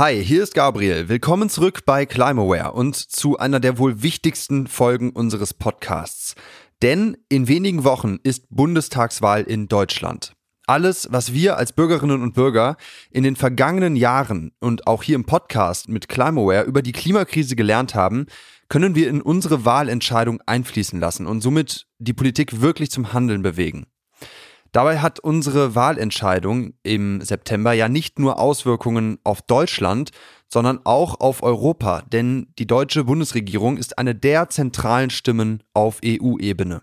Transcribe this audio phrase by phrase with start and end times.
[0.00, 1.10] Hi, hier ist Gabriel.
[1.10, 6.36] Willkommen zurück bei Climaware und zu einer der wohl wichtigsten Folgen unseres Podcasts.
[6.80, 10.32] Denn in wenigen Wochen ist Bundestagswahl in Deutschland.
[10.66, 12.78] Alles, was wir als Bürgerinnen und Bürger
[13.10, 17.94] in den vergangenen Jahren und auch hier im Podcast mit Climaware über die Klimakrise gelernt
[17.94, 18.24] haben,
[18.70, 23.84] können wir in unsere Wahlentscheidung einfließen lassen und somit die Politik wirklich zum Handeln bewegen.
[24.72, 30.10] Dabei hat unsere Wahlentscheidung im September ja nicht nur Auswirkungen auf Deutschland,
[30.48, 36.82] sondern auch auf Europa, denn die deutsche Bundesregierung ist eine der zentralen Stimmen auf EU-Ebene.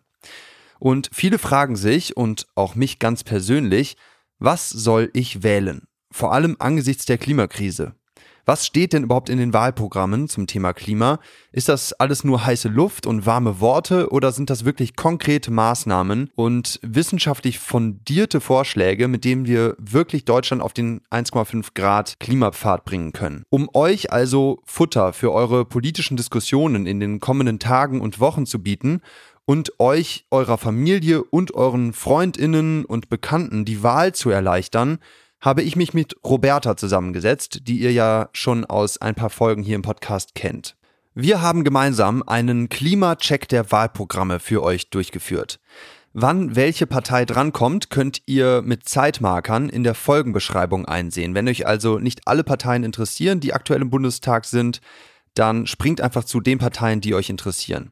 [0.79, 3.97] Und viele fragen sich, und auch mich ganz persönlich,
[4.39, 5.87] was soll ich wählen?
[6.11, 7.96] Vor allem angesichts der Klimakrise.
[8.49, 11.19] Was steht denn überhaupt in den Wahlprogrammen zum Thema Klima?
[11.51, 16.29] Ist das alles nur heiße Luft und warme Worte oder sind das wirklich konkrete Maßnahmen
[16.33, 23.11] und wissenschaftlich fundierte Vorschläge, mit denen wir wirklich Deutschland auf den 1,5 Grad Klimapfad bringen
[23.11, 23.43] können?
[23.49, 28.63] Um euch also Futter für eure politischen Diskussionen in den kommenden Tagen und Wochen zu
[28.63, 29.01] bieten
[29.43, 34.99] und euch, eurer Familie und euren Freundinnen und Bekannten die Wahl zu erleichtern,
[35.39, 39.75] habe ich mich mit Roberta zusammengesetzt, die ihr ja schon aus ein paar Folgen hier
[39.75, 40.75] im Podcast kennt.
[41.13, 45.59] Wir haben gemeinsam einen Klimacheck der Wahlprogramme für euch durchgeführt.
[46.13, 51.35] Wann welche Partei drankommt, könnt ihr mit Zeitmarkern in der Folgenbeschreibung einsehen.
[51.35, 54.81] Wenn euch also nicht alle Parteien interessieren, die aktuell im Bundestag sind,
[55.35, 57.91] dann springt einfach zu den Parteien, die euch interessieren.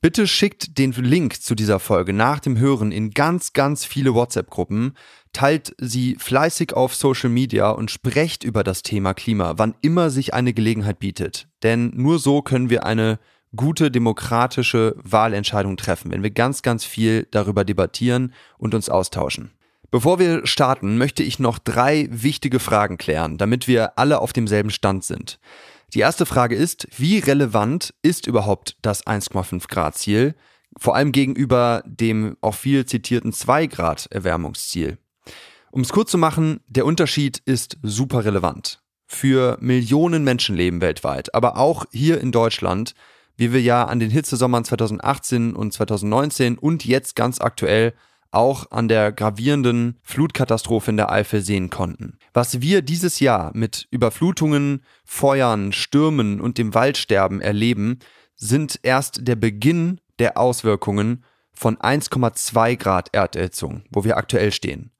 [0.00, 4.94] Bitte schickt den Link zu dieser Folge nach dem Hören in ganz, ganz viele WhatsApp-Gruppen,
[5.32, 10.34] teilt sie fleißig auf Social Media und sprecht über das Thema Klima, wann immer sich
[10.34, 11.48] eine Gelegenheit bietet.
[11.62, 13.18] Denn nur so können wir eine
[13.56, 19.52] gute demokratische Wahlentscheidung treffen, wenn wir ganz, ganz viel darüber debattieren und uns austauschen.
[19.90, 24.70] Bevor wir starten, möchte ich noch drei wichtige Fragen klären, damit wir alle auf demselben
[24.70, 25.38] Stand sind.
[25.94, 30.34] Die erste Frage ist, wie relevant ist überhaupt das 1,5 Grad Ziel,
[30.76, 34.98] vor allem gegenüber dem auch viel zitierten 2 Grad Erwärmungsziel?
[35.78, 38.82] Um es kurz zu machen, der Unterschied ist super relevant.
[39.06, 42.96] Für Millionen Menschenleben weltweit, aber auch hier in Deutschland,
[43.36, 47.94] wie wir ja an den Hitzesommern 2018 und 2019 und jetzt ganz aktuell
[48.32, 52.18] auch an der gravierenden Flutkatastrophe in der Eifel sehen konnten.
[52.34, 58.00] Was wir dieses Jahr mit Überflutungen, Feuern, Stürmen und dem Waldsterben erleben,
[58.34, 61.22] sind erst der Beginn der Auswirkungen
[61.52, 64.90] von 1,2 Grad Erderhitzung, wo wir aktuell stehen.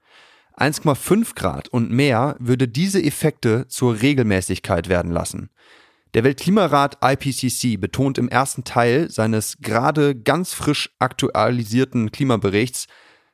[0.58, 5.50] 1,5 Grad und mehr würde diese Effekte zur Regelmäßigkeit werden lassen.
[6.14, 12.86] Der Weltklimarat IPCC betont im ersten Teil seines gerade ganz frisch aktualisierten Klimaberichts,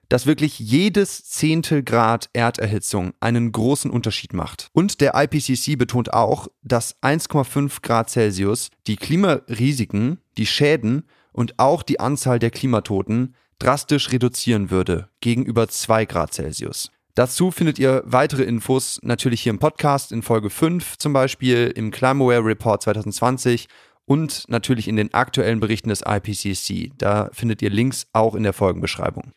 [0.09, 4.69] dass wirklich jedes Zehntel Grad Erderhitzung einen großen Unterschied macht.
[4.73, 11.83] Und der IPCC betont auch, dass 1,5 Grad Celsius die Klimarisiken, die Schäden und auch
[11.83, 16.91] die Anzahl der Klimatoten drastisch reduzieren würde gegenüber 2 Grad Celsius.
[17.15, 21.93] Dazu findet ihr weitere Infos natürlich hier im Podcast in Folge 5 zum Beispiel, im
[21.93, 23.69] Climaware Report 2020
[24.05, 26.91] und natürlich in den aktuellen Berichten des IPCC.
[26.99, 29.33] Da findet ihr Links auch in der Folgenbeschreibung.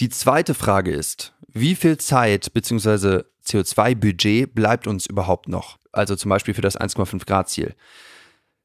[0.00, 3.24] Die zweite Frage ist, wie viel Zeit bzw.
[3.44, 5.76] CO2-Budget bleibt uns überhaupt noch?
[5.92, 7.74] Also zum Beispiel für das 1,5 Grad Ziel.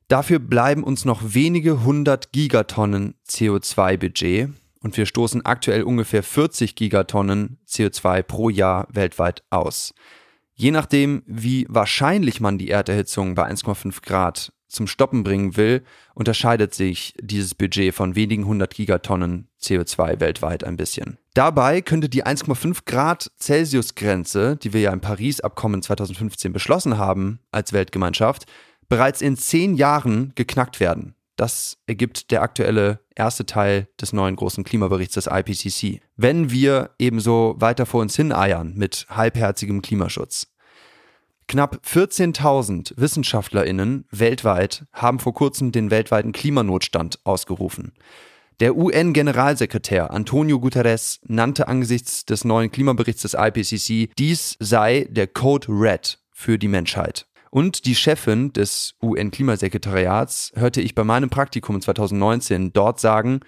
[0.07, 4.49] Dafür bleiben uns noch wenige hundert Gigatonnen CO2-Budget
[4.85, 9.95] und wir stoßen aktuell ungefähr 40 Gigatonnen CO2 pro Jahr weltweit aus.
[10.53, 16.75] Je nachdem, wie wahrscheinlich man die Erderhitzung bei 1,5 Grad zum Stoppen bringen will, unterscheidet
[16.75, 21.17] sich dieses Budget von wenigen hundert Gigatonnen CO2 weltweit ein bisschen.
[21.33, 27.73] Dabei könnte die 1,5 Grad Celsius-Grenze, die wir ja im Paris-Abkommen 2015 beschlossen haben als
[27.73, 28.45] Weltgemeinschaft,
[28.87, 31.15] bereits in zehn Jahren geknackt werden.
[31.35, 36.01] Das ergibt der aktuelle erste Teil des neuen großen Klimaberichts des IPCC.
[36.15, 40.47] Wenn wir ebenso weiter vor uns hin eiern mit halbherzigem Klimaschutz.
[41.47, 47.93] Knapp 14.000 WissenschaftlerInnen weltweit haben vor kurzem den weltweiten Klimanotstand ausgerufen.
[48.61, 55.67] Der UN-Generalsekretär Antonio Guterres nannte angesichts des neuen Klimaberichts des IPCC, dies sei der Code
[55.69, 57.27] Red für die Menschheit.
[57.55, 63.39] Und die Chefin des UN-Klimasekretariats hörte ich bei meinem Praktikum 2019 dort sagen,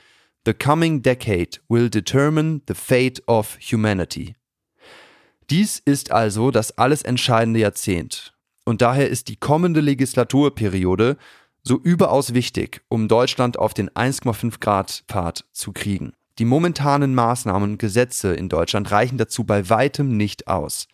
[0.45, 4.38] The coming decade will determine the fate of humanity.
[5.50, 8.33] Dies ist also das alles entscheidende Jahrzehnt.
[8.63, 11.18] Und daher ist die kommende Legislaturperiode
[11.63, 16.13] so überaus wichtig, um Deutschland auf den 1,5 Grad Pfad zu kriegen.
[16.39, 20.88] Die momentanen Maßnahmen und Gesetze in Deutschland reichen dazu bei weitem nicht aus.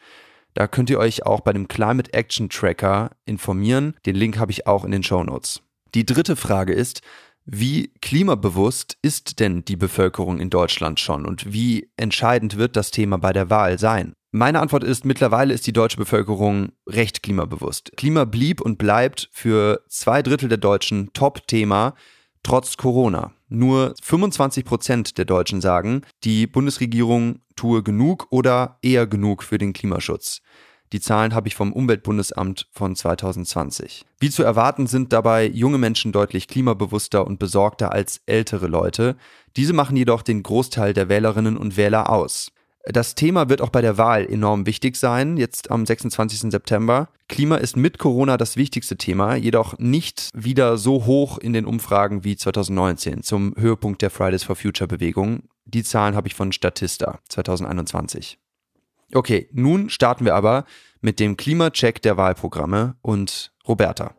[0.53, 3.95] Da könnt ihr euch auch bei dem Climate Action Tracker informieren.
[4.05, 5.61] Den Link habe ich auch in den Show Notes.
[5.95, 7.01] Die dritte Frage ist,
[7.45, 13.17] wie klimabewusst ist denn die Bevölkerung in Deutschland schon und wie entscheidend wird das Thema
[13.17, 14.13] bei der Wahl sein?
[14.31, 17.91] Meine Antwort ist, mittlerweile ist die deutsche Bevölkerung recht klimabewusst.
[17.97, 21.93] Klima blieb und bleibt für zwei Drittel der Deutschen Top-Thema
[22.41, 23.33] trotz Corona.
[23.55, 29.73] Nur 25 Prozent der Deutschen sagen, die Bundesregierung tue genug oder eher genug für den
[29.73, 30.41] Klimaschutz.
[30.91, 34.05] Die Zahlen habe ich vom Umweltbundesamt von 2020.
[34.19, 39.17] Wie zu erwarten sind dabei junge Menschen deutlich klimabewusster und besorgter als ältere Leute.
[39.55, 42.52] Diese machen jedoch den Großteil der Wählerinnen und Wähler aus.
[42.85, 46.51] Das Thema wird auch bei der Wahl enorm wichtig sein, jetzt am 26.
[46.51, 47.07] September.
[47.29, 52.25] Klima ist mit Corona das wichtigste Thema, jedoch nicht wieder so hoch in den Umfragen
[52.25, 55.43] wie 2019 zum Höhepunkt der Fridays for Future Bewegung.
[55.63, 58.37] Die Zahlen habe ich von Statista 2021.
[59.13, 60.65] Okay, nun starten wir aber
[60.99, 64.13] mit dem Klimacheck der Wahlprogramme und Roberta.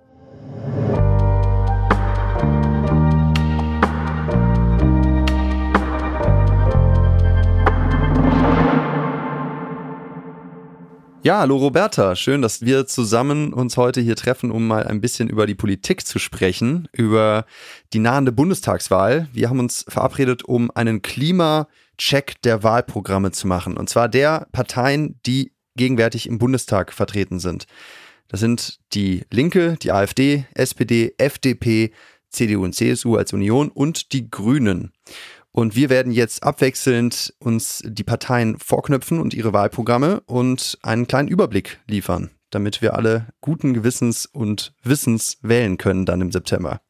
[11.24, 15.30] Ja, hallo Roberta, schön, dass wir zusammen uns heute hier treffen, um mal ein bisschen
[15.30, 17.46] über die Politik zu sprechen, über
[17.94, 19.26] die nahende Bundestagswahl.
[19.32, 21.66] Wir haben uns verabredet, um einen Klima
[21.96, 23.78] Check der Wahlprogramme zu machen.
[23.78, 27.64] Und zwar der Parteien, die gegenwärtig im Bundestag vertreten sind.
[28.28, 31.92] Das sind die Linke, die AfD, SPD, FDP,
[32.28, 34.92] CDU und CSU als Union und die Grünen.
[35.54, 41.28] Und wir werden jetzt abwechselnd uns die Parteien vorknöpfen und ihre Wahlprogramme und einen kleinen
[41.28, 46.80] Überblick liefern, damit wir alle guten Gewissens und Wissens wählen können dann im September.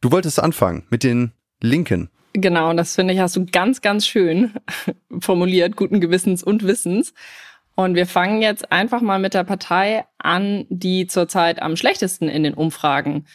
[0.00, 2.08] Du wolltest anfangen mit den Linken.
[2.34, 4.52] Genau, das finde ich, hast du ganz, ganz schön
[5.18, 7.14] formuliert, guten Gewissens und Wissens.
[7.74, 12.44] Und wir fangen jetzt einfach mal mit der Partei an, die zurzeit am schlechtesten in
[12.44, 13.26] den Umfragen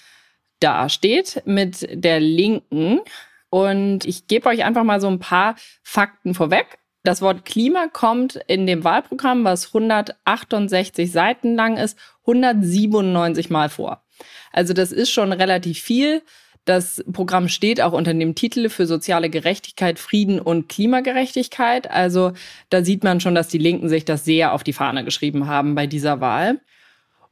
[0.61, 3.01] dasteht, mit der Linken.
[3.49, 6.79] Und ich gebe euch einfach mal so ein paar Fakten vorweg.
[7.03, 11.97] Das Wort Klima kommt in dem Wahlprogramm, was 168 Seiten lang ist,
[12.27, 14.03] 197 Mal vor.
[14.51, 16.21] Also das ist schon relativ viel.
[16.65, 21.89] Das Programm steht auch unter dem Titel für soziale Gerechtigkeit, Frieden und Klimagerechtigkeit.
[21.89, 22.33] Also
[22.69, 25.73] da sieht man schon, dass die Linken sich das sehr auf die Fahne geschrieben haben
[25.73, 26.59] bei dieser Wahl.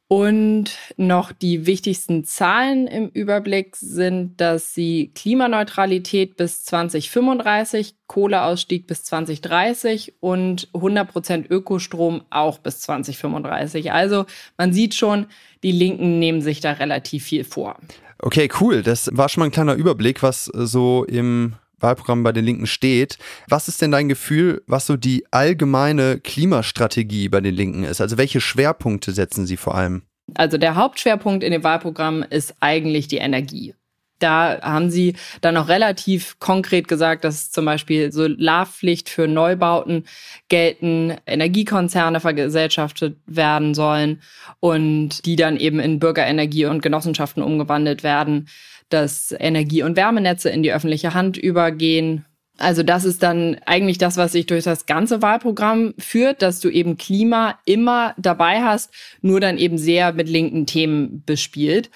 [0.10, 9.04] Und noch die wichtigsten Zahlen im Überblick sind, dass sie Klimaneutralität bis 2035, Kohleausstieg bis
[9.04, 13.92] 2030 und 100 Prozent Ökostrom auch bis 2035.
[13.92, 14.26] Also
[14.58, 15.26] man sieht schon,
[15.62, 17.78] die Linken nehmen sich da relativ viel vor.
[18.20, 18.84] Okay, cool.
[18.84, 23.18] Das war schon mal ein kleiner Überblick, was so im Wahlprogramm bei den Linken steht.
[23.48, 28.02] Was ist denn dein Gefühl, was so die allgemeine Klimastrategie bei den Linken ist?
[28.02, 30.04] Also welche Schwerpunkte setzen sie vor allem?
[30.36, 33.74] Also der Hauptschwerpunkt in dem Wahlprogramm ist eigentlich die Energie.
[34.20, 40.06] Da haben sie dann auch relativ konkret gesagt, dass zum Beispiel Solarpflicht für Neubauten
[40.50, 44.22] gelten, Energiekonzerne vergesellschaftet werden sollen
[44.60, 48.48] und die dann eben in Bürgerenergie und Genossenschaften umgewandelt werden,
[48.90, 52.26] dass Energie- und Wärmenetze in die öffentliche Hand übergehen.
[52.58, 56.70] Also das ist dann eigentlich das, was sich durch das ganze Wahlprogramm führt, dass du
[56.70, 58.92] eben Klima immer dabei hast,
[59.22, 61.92] nur dann eben sehr mit linken Themen bespielt.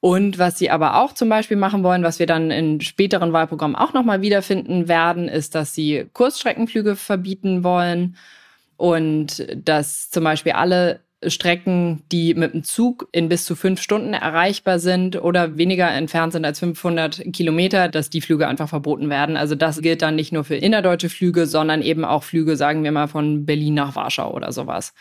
[0.00, 3.76] Und was sie aber auch zum Beispiel machen wollen, was wir dann in späteren Wahlprogrammen
[3.76, 8.16] auch nochmal wiederfinden werden, ist, dass sie Kurzstreckenflüge verbieten wollen
[8.78, 14.14] und dass zum Beispiel alle Strecken, die mit dem Zug in bis zu fünf Stunden
[14.14, 19.36] erreichbar sind oder weniger entfernt sind als 500 Kilometer, dass die Flüge einfach verboten werden.
[19.36, 22.92] Also das gilt dann nicht nur für innerdeutsche Flüge, sondern eben auch Flüge, sagen wir
[22.92, 24.94] mal, von Berlin nach Warschau oder sowas.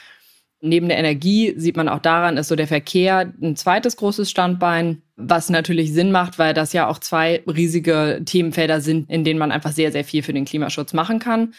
[0.62, 5.02] Neben der Energie sieht man auch daran, ist so der Verkehr ein zweites großes Standbein,
[5.16, 9.54] was natürlich Sinn macht, weil das ja auch zwei riesige Themenfelder sind, in denen man
[9.54, 11.54] einfach sehr, sehr viel für den Klimaschutz machen kann.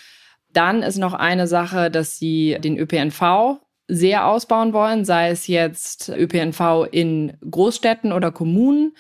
[0.53, 3.61] Dann ist noch eine Sache, dass sie den ÖPNV
[3.91, 8.95] sehr ausbauen wollen, sei es jetzt ÖPNV in Großstädten oder Kommunen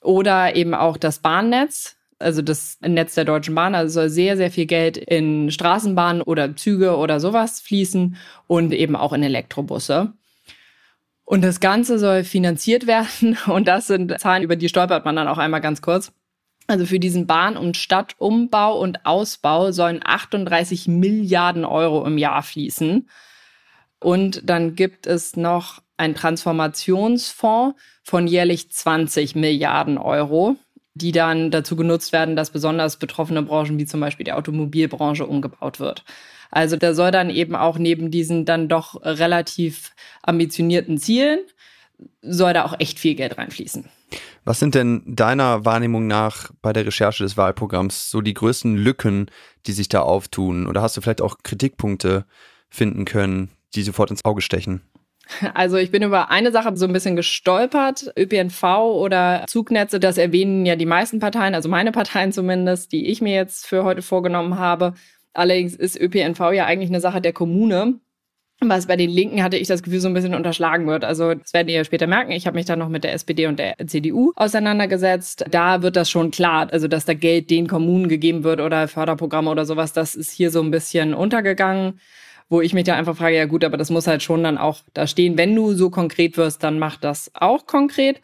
[0.00, 4.50] oder eben auch das Bahnnetz also das Netz der Deutschen Bahn, also soll sehr, sehr
[4.50, 8.16] viel Geld in Straßenbahnen oder Züge oder sowas fließen
[8.46, 10.12] und eben auch in Elektrobusse.
[11.24, 13.36] Und das Ganze soll finanziert werden.
[13.46, 16.12] Und das sind Zahlen, über die stolpert man dann auch einmal ganz kurz.
[16.66, 23.08] Also für diesen Bahn- und Stadtumbau und Ausbau sollen 38 Milliarden Euro im Jahr fließen.
[24.04, 30.56] Und dann gibt es noch einen Transformationsfonds von jährlich 20 Milliarden Euro.
[30.96, 35.80] die dann dazu genutzt werden, dass besonders betroffene Branchen wie zum Beispiel die Automobilbranche umgebaut
[35.80, 36.04] wird.
[36.52, 39.90] Also da soll dann eben auch neben diesen dann doch relativ
[40.22, 41.40] ambitionierten Zielen,
[42.22, 43.86] soll da auch echt viel Geld reinfließen.
[44.44, 49.32] Was sind denn deiner Wahrnehmung nach bei der Recherche des Wahlprogramms so die größten Lücken,
[49.66, 50.68] die sich da auftun?
[50.68, 52.24] Oder hast du vielleicht auch Kritikpunkte
[52.70, 54.82] finden können, die sofort ins Auge stechen?
[55.54, 58.12] Also ich bin über eine Sache so ein bisschen gestolpert.
[58.18, 63.20] ÖPNV oder Zugnetze, das erwähnen ja die meisten Parteien, also meine Parteien zumindest, die ich
[63.20, 64.94] mir jetzt für heute vorgenommen habe.
[65.32, 68.00] Allerdings ist ÖPNV ja eigentlich eine Sache der Kommune.
[68.60, 71.04] Was bei den Linken hatte ich das Gefühl so ein bisschen unterschlagen wird.
[71.04, 72.30] Also das werden ihr später merken.
[72.30, 75.44] Ich habe mich dann noch mit der SPD und der CDU auseinandergesetzt.
[75.50, 79.50] Da wird das schon klar, also dass da Geld den Kommunen gegeben wird oder Förderprogramme
[79.50, 79.92] oder sowas.
[79.92, 81.98] Das ist hier so ein bisschen untergegangen
[82.48, 84.80] wo ich mich da einfach frage, ja gut, aber das muss halt schon dann auch
[84.92, 85.38] da stehen.
[85.38, 88.20] Wenn du so konkret wirst, dann mach das auch konkret.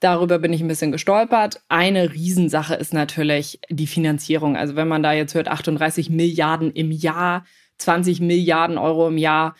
[0.00, 1.60] Darüber bin ich ein bisschen gestolpert.
[1.68, 4.56] Eine Riesensache ist natürlich die Finanzierung.
[4.56, 7.44] Also wenn man da jetzt hört, 38 Milliarden im Jahr,
[7.78, 9.56] 20 Milliarden Euro im Jahr.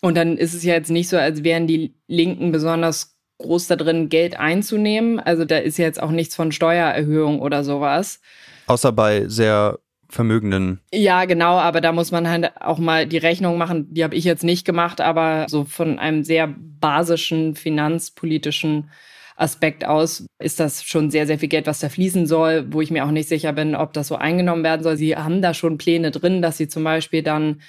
[0.00, 3.76] Und dann ist es ja jetzt nicht so, als wären die Linken besonders groß da
[3.76, 5.20] drin, Geld einzunehmen.
[5.20, 8.20] Also da ist jetzt auch nichts von Steuererhöhung oder sowas.
[8.66, 9.78] Außer bei sehr
[10.08, 10.80] Vermögenden.
[10.92, 13.92] Ja, genau, aber da muss man halt auch mal die Rechnung machen.
[13.92, 18.90] Die habe ich jetzt nicht gemacht, aber so von einem sehr basischen finanzpolitischen
[19.36, 22.90] Aspekt aus ist das schon sehr, sehr viel Geld, was da fließen soll, wo ich
[22.90, 24.96] mir auch nicht sicher bin, ob das so eingenommen werden soll.
[24.96, 27.60] Sie haben da schon Pläne drin, dass sie zum Beispiel dann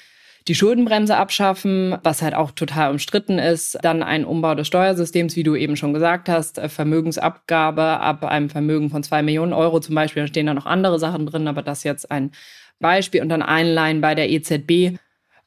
[0.48, 3.78] die Schuldenbremse abschaffen, was halt auch total umstritten ist.
[3.82, 8.50] Dann ein Umbau des Steuersystems, wie du eben schon gesagt hast, äh, Vermögensabgabe ab einem
[8.50, 10.24] Vermögen von zwei Millionen Euro zum Beispiel.
[10.24, 12.32] Da stehen da noch andere Sachen drin, aber das jetzt ein
[12.80, 14.98] Beispiel und dann Einleihen bei der EZB.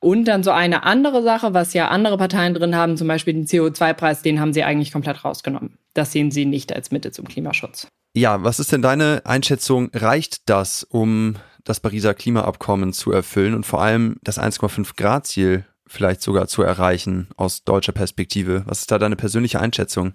[0.02, 3.46] Und dann so eine andere Sache, was ja andere Parteien drin haben, zum Beispiel den
[3.46, 5.76] CO2-Preis, den haben sie eigentlich komplett rausgenommen.
[5.92, 7.86] Das sehen sie nicht als Mittel zum Klimaschutz.
[8.14, 9.90] Ja, was ist denn deine Einschätzung?
[9.92, 15.64] Reicht das, um das Pariser Klimaabkommen zu erfüllen und vor allem das 1,5 Grad Ziel
[15.86, 18.62] vielleicht sogar zu erreichen aus deutscher Perspektive?
[18.66, 20.14] Was ist da deine persönliche Einschätzung?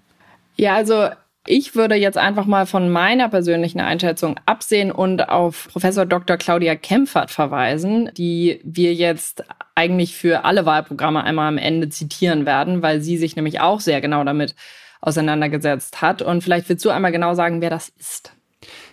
[0.56, 1.08] Ja, also
[1.46, 6.36] ich würde jetzt einfach mal von meiner persönlichen Einschätzung absehen und auf Professor Dr.
[6.36, 12.82] Claudia Kempfert verweisen, die wir jetzt eigentlich für alle Wahlprogramme einmal am Ende zitieren werden,
[12.82, 14.54] weil sie sich nämlich auch sehr genau damit
[15.00, 16.22] auseinandergesetzt hat.
[16.22, 18.32] Und vielleicht willst du einmal genau sagen, wer das ist.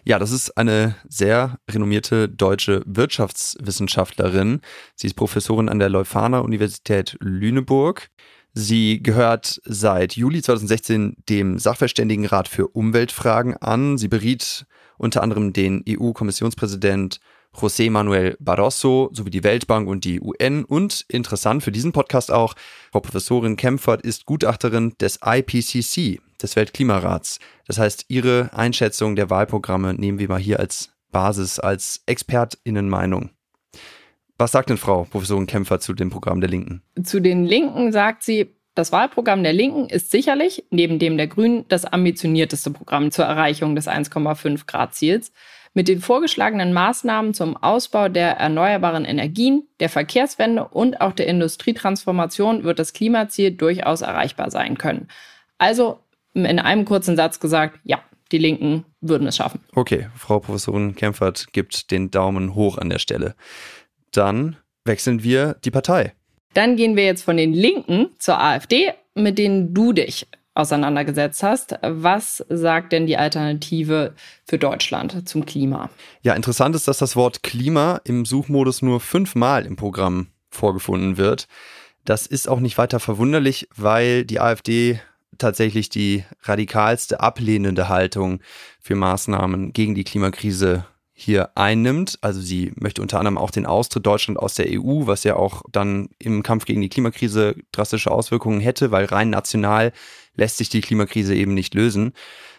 [0.05, 4.59] Ja, das ist eine sehr renommierte deutsche Wirtschaftswissenschaftlerin.
[4.95, 8.09] Sie ist Professorin an der Leuphana Universität Lüneburg.
[8.53, 13.97] Sie gehört seit Juli 2016 dem Sachverständigenrat für Umweltfragen an.
[13.97, 14.65] Sie beriet
[14.97, 17.21] unter anderem den EU-Kommissionspräsident
[17.55, 20.65] José Manuel Barroso sowie die Weltbank und die UN.
[20.65, 22.55] Und interessant für diesen Podcast auch,
[22.91, 27.39] Frau Professorin Kempfert ist Gutachterin des IPCC, des Weltklimarats.
[27.67, 33.29] Das heißt, Ihre Einschätzung der Wahlprogramme nehmen wir mal hier als Basis, als Expertinnenmeinung.
[34.37, 36.81] Was sagt denn Frau Professorin Kempfert zu dem Programm der Linken?
[37.03, 41.65] Zu den Linken sagt sie, das Wahlprogramm der Linken ist sicherlich, neben dem der Grünen,
[41.67, 45.31] das ambitionierteste Programm zur Erreichung des 1,5 Grad Ziels.
[45.75, 52.63] Mit den vorgeschlagenen Maßnahmen zum Ausbau der erneuerbaren Energien, der Verkehrswende und auch der Industrietransformation
[52.63, 55.07] wird das Klimaziel durchaus erreichbar sein können.
[55.57, 56.02] Also
[56.33, 59.61] in einem kurzen Satz gesagt, ja, die Linken würden es schaffen.
[59.75, 63.35] Okay, Frau Professorin Kempfert gibt den Daumen hoch an der Stelle.
[64.11, 66.13] Dann wechseln wir die Partei.
[66.53, 71.75] Dann gehen wir jetzt von den Linken zur AfD, mit denen du dich auseinandergesetzt hast.
[71.81, 74.13] Was sagt denn die Alternative
[74.45, 75.89] für Deutschland zum Klima?
[76.21, 81.47] Ja, interessant ist, dass das Wort Klima im Suchmodus nur fünfmal im Programm vorgefunden wird.
[82.05, 84.99] Das ist auch nicht weiter verwunderlich, weil die AfD
[85.37, 88.39] tatsächlich die radikalste ablehnende Haltung
[88.79, 92.17] für Maßnahmen gegen die Klimakrise hier einnimmt.
[92.21, 95.61] Also sie möchte unter anderem auch den Austritt Deutschland aus der EU, was ja auch
[95.71, 99.93] dann im Kampf gegen die Klimakrise drastische Auswirkungen hätte, weil rein national
[100.35, 102.13] lässt sich die Klimakrise eben nicht lösen.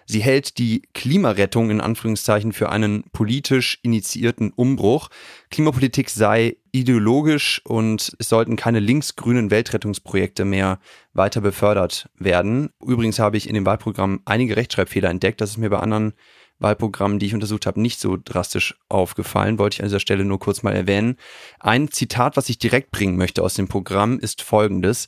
[0.06, 5.08] Sie hält die Klimarettung in Anführungszeichen für einen politisch initiierten Umbruch.
[5.50, 10.80] Klimapolitik sei ideologisch und es sollten keine linksgrünen Weltrettungsprojekte mehr
[11.12, 12.70] weiter befördert werden.
[12.84, 15.40] Übrigens habe ich in dem Wahlprogramm einige Rechtschreibfehler entdeckt.
[15.40, 16.14] Das ist mir bei anderen
[16.58, 19.58] Wahlprogrammen, die ich untersucht habe, nicht so drastisch aufgefallen.
[19.60, 21.16] Wollte ich an dieser Stelle nur kurz mal erwähnen.
[21.60, 25.06] Ein Zitat, was ich direkt bringen möchte aus dem Programm, ist folgendes.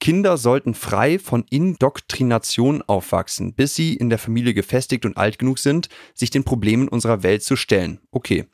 [0.00, 5.58] Kinder sollten frei von Indoktrination aufwachsen, bis sie in der Familie gefestigt und alt genug
[5.58, 7.98] sind, sich den Problemen unserer Welt zu stellen.
[8.12, 8.46] Okay,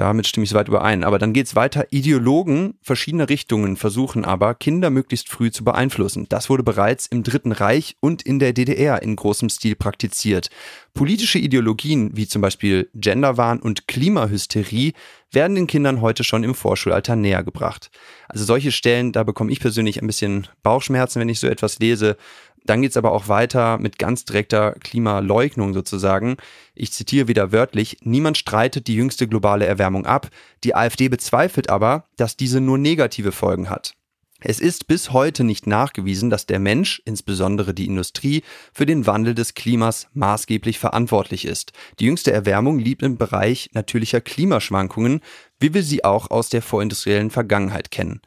[0.00, 1.04] Damit stimme ich soweit überein.
[1.04, 1.86] Aber dann geht's weiter.
[1.90, 6.24] Ideologen verschiedener Richtungen versuchen aber, Kinder möglichst früh zu beeinflussen.
[6.30, 10.48] Das wurde bereits im Dritten Reich und in der DDR in großem Stil praktiziert.
[10.94, 14.94] Politische Ideologien wie zum Beispiel Genderwahn und Klimahysterie
[15.32, 17.90] werden den Kindern heute schon im Vorschulalter näher gebracht.
[18.26, 22.16] Also solche Stellen, da bekomme ich persönlich ein bisschen Bauchschmerzen, wenn ich so etwas lese.
[22.64, 26.36] Dann geht's aber auch weiter mit ganz direkter Klimaleugnung sozusagen.
[26.74, 30.28] Ich zitiere wieder wörtlich, niemand streitet die jüngste globale Erwärmung ab,
[30.64, 33.94] die AfD bezweifelt aber, dass diese nur negative Folgen hat.
[34.42, 39.34] Es ist bis heute nicht nachgewiesen, dass der Mensch, insbesondere die Industrie, für den Wandel
[39.34, 41.72] des Klimas maßgeblich verantwortlich ist.
[41.98, 45.20] Die jüngste Erwärmung liegt im Bereich natürlicher Klimaschwankungen,
[45.58, 48.22] wie wir sie auch aus der vorindustriellen Vergangenheit kennen.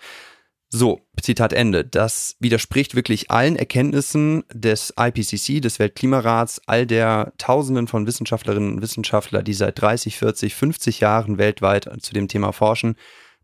[0.76, 1.86] So, Zitat Ende.
[1.86, 8.82] Das widerspricht wirklich allen Erkenntnissen des IPCC, des Weltklimarats, all der Tausenden von Wissenschaftlerinnen und
[8.82, 12.96] Wissenschaftler, die seit 30, 40, 50 Jahren weltweit zu dem Thema forschen.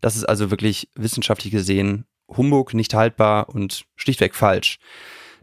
[0.02, 4.80] Das ist also wirklich wissenschaftlich gesehen Humbug, nicht haltbar und schlichtweg falsch.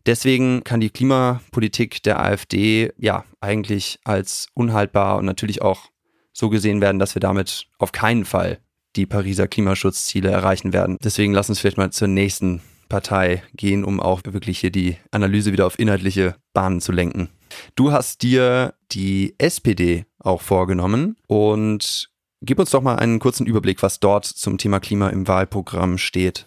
[0.07, 5.91] Deswegen kann die Klimapolitik der AfD ja eigentlich als unhaltbar und natürlich auch
[6.33, 8.59] so gesehen werden, dass wir damit auf keinen Fall
[8.97, 10.97] die Pariser Klimaschutzziele erreichen werden.
[11.03, 15.53] Deswegen lass uns vielleicht mal zur nächsten Partei gehen, um auch wirklich hier die Analyse
[15.53, 17.29] wieder auf inhaltliche Bahnen zu lenken.
[17.75, 22.11] Du hast dir die SPD auch vorgenommen und
[22.43, 26.47] gib uns doch mal einen kurzen Überblick, was dort zum Thema Klima im Wahlprogramm steht.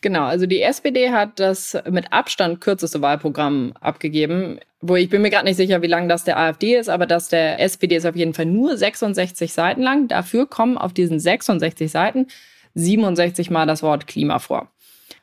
[0.00, 4.58] Genau, also die SPD hat das mit Abstand kürzeste Wahlprogramm abgegeben.
[4.80, 7.28] Wo ich bin mir gerade nicht sicher, wie lang das der AfD ist, aber das
[7.28, 10.06] der SPD ist auf jeden Fall nur 66 Seiten lang.
[10.06, 12.28] Dafür kommen auf diesen 66 Seiten
[12.74, 14.70] 67 Mal das Wort Klima vor.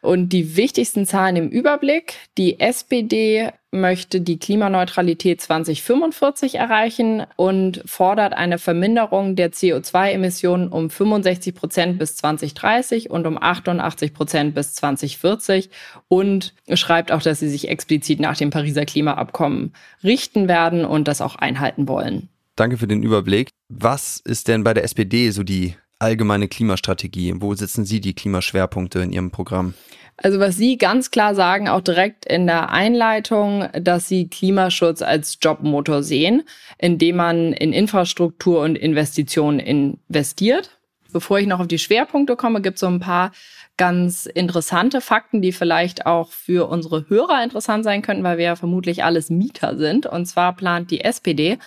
[0.05, 2.13] Und die wichtigsten Zahlen im Überblick.
[2.37, 11.55] Die SPD möchte die Klimaneutralität 2045 erreichen und fordert eine Verminderung der CO2-Emissionen um 65
[11.55, 15.71] Prozent bis 2030 und um 88 Prozent bis 2040
[16.07, 21.19] und schreibt auch, dass sie sich explizit nach dem Pariser Klimaabkommen richten werden und das
[21.19, 22.29] auch einhalten wollen.
[22.55, 23.49] Danke für den Überblick.
[23.67, 27.33] Was ist denn bei der SPD so die allgemeine Klimastrategie?
[27.37, 29.73] Wo setzen Sie die Klimaschwerpunkte in Ihrem Programm?
[30.17, 35.37] Also was Sie ganz klar sagen, auch direkt in der Einleitung, dass Sie Klimaschutz als
[35.41, 36.43] Jobmotor sehen,
[36.77, 40.77] indem man in Infrastruktur und Investitionen investiert.
[41.11, 43.31] Bevor ich noch auf die Schwerpunkte komme, gibt es so ein paar
[43.77, 48.55] ganz interessante Fakten, die vielleicht auch für unsere Hörer interessant sein könnten, weil wir ja
[48.55, 50.05] vermutlich alles Mieter sind.
[50.05, 51.57] Und zwar plant die SPD,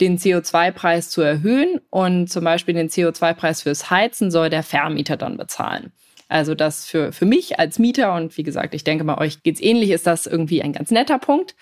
[0.00, 5.36] den CO2-Preis zu erhöhen und zum Beispiel den CO2-Preis fürs Heizen soll der Vermieter dann
[5.36, 5.92] bezahlen.
[6.28, 9.60] Also das für, für mich als Mieter und wie gesagt, ich denke mal, euch geht's
[9.60, 11.56] ähnlich, ist das irgendwie ein ganz netter Punkt.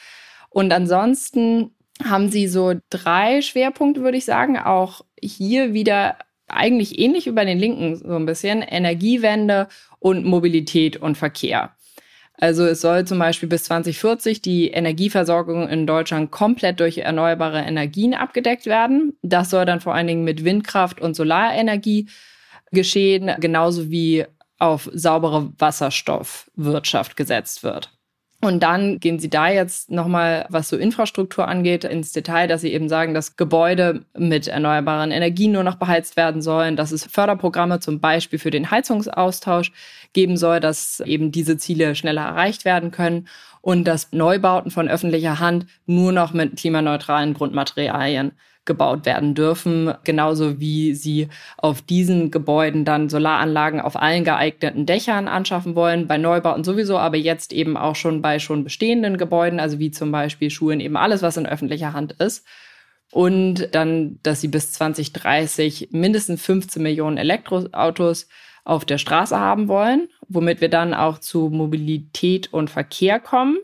[0.50, 4.58] Und ansonsten haben sie so drei Schwerpunkte, würde ich sagen.
[4.58, 6.16] Auch hier wieder
[6.48, 11.74] eigentlich ähnlich bei den Linken so ein bisschen Energiewende und Mobilität und Verkehr.
[12.40, 18.14] Also es soll zum Beispiel bis 2040 die Energieversorgung in Deutschland komplett durch erneuerbare Energien
[18.14, 19.16] abgedeckt werden.
[19.22, 22.08] Das soll dann vor allen Dingen mit Windkraft und Solarenergie
[22.70, 24.24] geschehen, genauso wie
[24.58, 27.90] auf saubere Wasserstoffwirtschaft gesetzt wird.
[28.40, 32.72] Und dann gehen Sie da jetzt nochmal, was so Infrastruktur angeht, ins Detail, dass Sie
[32.72, 37.80] eben sagen, dass Gebäude mit erneuerbaren Energien nur noch beheizt werden sollen, dass es Förderprogramme
[37.80, 39.72] zum Beispiel für den Heizungsaustausch
[40.12, 43.28] geben soll, dass eben diese Ziele schneller erreicht werden können
[43.60, 48.32] und dass Neubauten von öffentlicher Hand nur noch mit klimaneutralen Grundmaterialien
[48.68, 55.26] gebaut werden dürfen, genauso wie sie auf diesen Gebäuden dann Solaranlagen auf allen geeigneten Dächern
[55.26, 59.80] anschaffen wollen, bei Neubauten sowieso, aber jetzt eben auch schon bei schon bestehenden Gebäuden, also
[59.80, 62.46] wie zum Beispiel Schulen, eben alles, was in öffentlicher Hand ist.
[63.10, 68.28] Und dann, dass sie bis 2030 mindestens 15 Millionen Elektroautos
[68.64, 73.58] auf der Straße haben wollen, womit wir dann auch zu Mobilität und Verkehr kommen.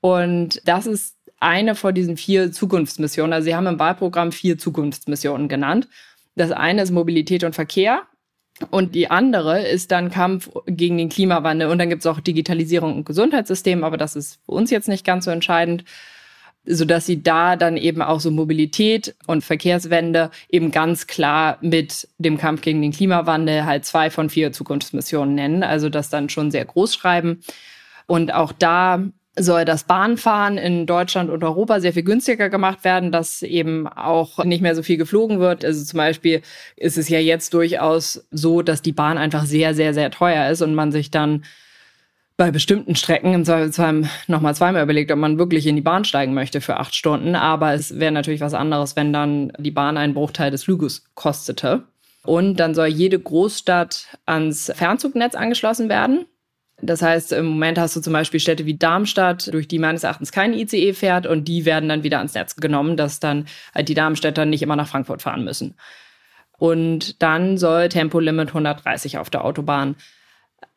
[0.00, 3.32] Und das ist eine von diesen vier Zukunftsmissionen.
[3.32, 5.88] Also Sie haben im Wahlprogramm vier Zukunftsmissionen genannt.
[6.34, 8.02] Das eine ist Mobilität und Verkehr.
[8.70, 11.68] Und die andere ist dann Kampf gegen den Klimawandel.
[11.68, 15.04] Und dann gibt es auch Digitalisierung und Gesundheitssystem, aber das ist für uns jetzt nicht
[15.04, 15.84] ganz so entscheidend,
[16.64, 22.38] sodass sie da dann eben auch so Mobilität und Verkehrswende eben ganz klar mit dem
[22.38, 25.62] Kampf gegen den Klimawandel halt zwei von vier Zukunftsmissionen nennen.
[25.62, 27.40] Also das dann schon sehr groß schreiben.
[28.06, 29.02] Und auch da
[29.36, 34.44] soll das Bahnfahren in Deutschland und Europa sehr viel günstiger gemacht werden, dass eben auch
[34.44, 35.64] nicht mehr so viel geflogen wird.
[35.64, 36.42] Also zum Beispiel
[36.76, 40.60] ist es ja jetzt durchaus so, dass die Bahn einfach sehr, sehr, sehr teuer ist
[40.60, 41.44] und man sich dann
[42.36, 46.34] bei bestimmten Strecken im Zweifelsfall nochmal zweimal überlegt, ob man wirklich in die Bahn steigen
[46.34, 47.34] möchte für acht Stunden.
[47.34, 51.84] Aber es wäre natürlich was anderes, wenn dann die Bahn einen Bruchteil des Fluges kostete.
[52.24, 56.26] Und dann soll jede Großstadt ans Fernzugnetz angeschlossen werden.
[56.80, 60.32] Das heißt, im Moment hast du zum Beispiel Städte wie Darmstadt, durch die meines Erachtens
[60.32, 63.94] kein ICE fährt und die werden dann wieder ans Netz genommen, dass dann halt die
[63.94, 65.74] Darmstädter nicht immer nach Frankfurt fahren müssen.
[66.58, 69.94] Und dann soll Tempolimit 130 auf der Autobahn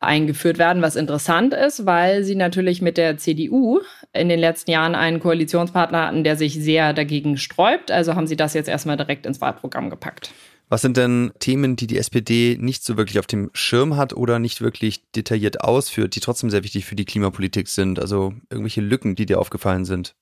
[0.00, 3.80] eingeführt werden, was interessant ist, weil sie natürlich mit der CDU
[4.12, 7.90] in den letzten Jahren einen Koalitionspartner hatten, der sich sehr dagegen sträubt.
[7.90, 10.30] Also haben sie das jetzt erstmal direkt ins Wahlprogramm gepackt.
[10.68, 14.40] Was sind denn Themen, die die SPD nicht so wirklich auf dem Schirm hat oder
[14.40, 18.00] nicht wirklich detailliert ausführt, die trotzdem sehr wichtig für die Klimapolitik sind?
[18.00, 20.16] Also irgendwelche Lücken, die dir aufgefallen sind?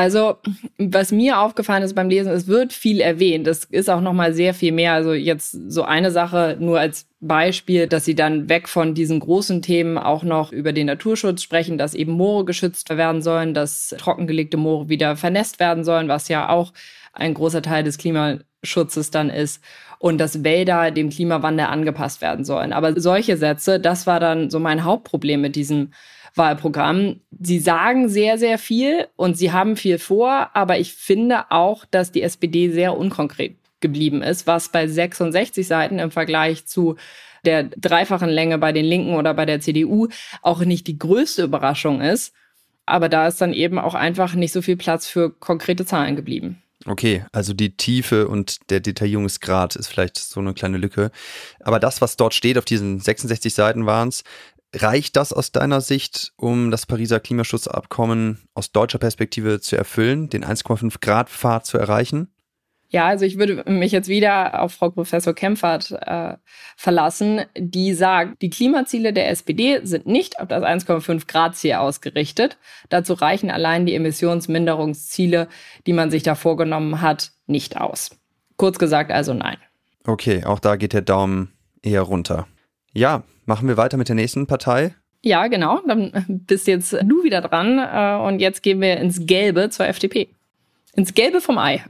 [0.00, 0.36] Also,
[0.78, 3.46] was mir aufgefallen ist beim Lesen, es wird viel erwähnt.
[3.46, 4.94] Es ist auch noch mal sehr viel mehr.
[4.94, 9.60] Also jetzt so eine Sache nur als Beispiel, dass sie dann weg von diesen großen
[9.60, 14.56] Themen auch noch über den Naturschutz sprechen, dass eben Moore geschützt werden sollen, dass trockengelegte
[14.56, 16.72] Moore wieder vernässt werden sollen, was ja auch
[17.12, 19.62] ein großer Teil des Klimaschutzes dann ist
[19.98, 22.72] und dass Wälder dem Klimawandel angepasst werden sollen.
[22.72, 25.90] Aber solche Sätze, das war dann so mein Hauptproblem mit diesem
[26.34, 27.20] Wahlprogramm.
[27.38, 32.12] Sie sagen sehr, sehr viel und sie haben viel vor, aber ich finde auch, dass
[32.12, 36.96] die SPD sehr unkonkret geblieben ist, was bei 66 Seiten im Vergleich zu
[37.44, 40.08] der dreifachen Länge bei den Linken oder bei der CDU
[40.42, 42.34] auch nicht die größte Überraschung ist.
[42.86, 46.62] Aber da ist dann eben auch einfach nicht so viel Platz für konkrete Zahlen geblieben.
[46.86, 51.10] Okay, also die Tiefe und der Detaillierungsgrad ist vielleicht so eine kleine Lücke.
[51.60, 54.24] Aber das, was dort steht, auf diesen 66 Seiten waren es,
[54.72, 60.44] Reicht das aus deiner Sicht, um das Pariser Klimaschutzabkommen aus deutscher Perspektive zu erfüllen, den
[60.44, 62.28] 1,5 Grad Pfad zu erreichen?
[62.92, 66.36] Ja, also ich würde mich jetzt wieder auf Frau Professor Kempfert äh,
[66.76, 72.58] verlassen, die sagt, die Klimaziele der SPD sind nicht auf das 1,5 Grad Ziel ausgerichtet.
[72.88, 75.46] Dazu reichen allein die Emissionsminderungsziele,
[75.86, 78.10] die man sich da vorgenommen hat, nicht aus.
[78.56, 79.58] Kurz gesagt also nein.
[80.04, 81.52] Okay, auch da geht der Daumen
[81.82, 82.48] eher runter.
[82.92, 84.94] Ja, machen wir weiter mit der nächsten Partei.
[85.22, 85.80] Ja, genau.
[85.84, 87.78] Dann bist jetzt du wieder dran.
[87.78, 90.28] Äh, und jetzt gehen wir ins Gelbe zur FDP.
[90.94, 91.84] Ins Gelbe vom Ei.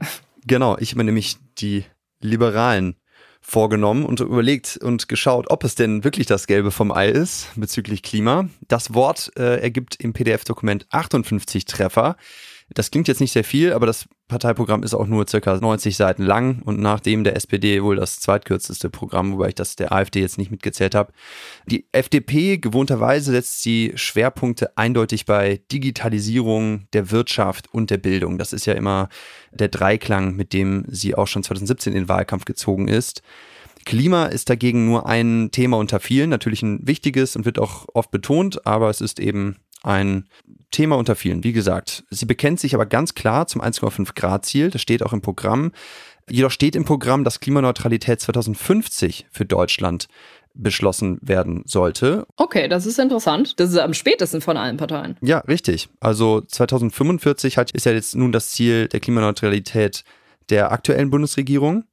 [0.47, 1.85] Genau, ich habe nämlich die
[2.19, 2.95] Liberalen
[3.41, 8.01] vorgenommen und überlegt und geschaut, ob es denn wirklich das Gelbe vom Ei ist bezüglich
[8.01, 8.49] Klima.
[8.67, 12.17] Das Wort äh, ergibt im PDF-Dokument 58 Treffer.
[12.73, 16.23] Das klingt jetzt nicht sehr viel, aber das Parteiprogramm ist auch nur circa 90 Seiten
[16.23, 20.37] lang und nachdem der SPD wohl das zweitkürzeste Programm, wobei ich das der AfD jetzt
[20.37, 21.11] nicht mitgezählt habe.
[21.65, 28.37] Die FDP gewohnterweise setzt die Schwerpunkte eindeutig bei Digitalisierung der Wirtschaft und der Bildung.
[28.37, 29.09] Das ist ja immer
[29.51, 33.21] der Dreiklang, mit dem sie auch schon 2017 in den Wahlkampf gezogen ist.
[33.85, 38.11] Klima ist dagegen nur ein Thema unter vielen, natürlich ein wichtiges und wird auch oft
[38.11, 40.27] betont, aber es ist eben ein
[40.71, 41.43] Thema unter vielen.
[41.43, 44.69] Wie gesagt, sie bekennt sich aber ganz klar zum 1,5 Grad Ziel.
[44.69, 45.71] Das steht auch im Programm.
[46.29, 50.07] Jedoch steht im Programm, dass Klimaneutralität 2050 für Deutschland
[50.53, 52.25] beschlossen werden sollte.
[52.35, 53.59] Okay, das ist interessant.
[53.59, 55.17] Das ist am spätesten von allen Parteien.
[55.21, 55.89] Ja, richtig.
[55.99, 60.03] Also 2045 hat, ist ja jetzt nun das Ziel der Klimaneutralität
[60.49, 61.85] der aktuellen Bundesregierung,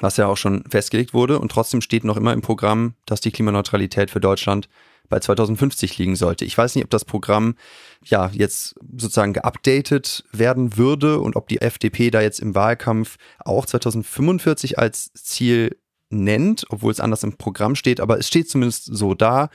[0.00, 1.38] was ja auch schon festgelegt wurde.
[1.38, 4.68] Und trotzdem steht noch immer im Programm, dass die Klimaneutralität für Deutschland
[5.08, 6.44] bei 2050 liegen sollte.
[6.44, 7.56] Ich weiß nicht, ob das Programm
[8.04, 13.66] ja jetzt sozusagen geupdatet werden würde und ob die FDP da jetzt im Wahlkampf auch
[13.66, 15.76] 2045 als Ziel
[16.10, 19.50] nennt, obwohl es anders im Programm steht, aber es steht zumindest so da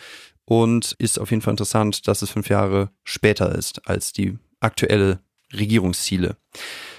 [0.46, 5.20] und ist auf jeden Fall interessant, dass es fünf Jahre später ist als die aktuelle
[5.54, 6.38] Regierungsziele.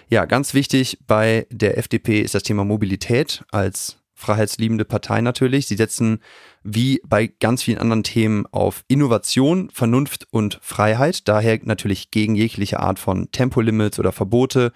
[0.08, 5.66] Ja, ganz wichtig bei der FDP ist das Thema Mobilität als freiheitsliebende Partei natürlich.
[5.66, 6.20] Sie setzen
[6.62, 11.27] wie bei ganz vielen anderen Themen auf Innovation, Vernunft und Freiheit.
[11.29, 14.73] Daher natürlich gegen jegliche Art von Tempolimits oder Verbote.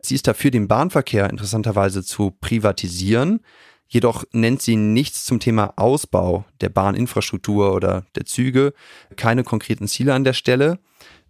[0.00, 3.40] Sie ist dafür, den Bahnverkehr interessanterweise zu privatisieren.
[3.88, 8.72] Jedoch nennt sie nichts zum Thema Ausbau der Bahninfrastruktur oder der Züge,
[9.16, 10.78] keine konkreten Ziele an der Stelle,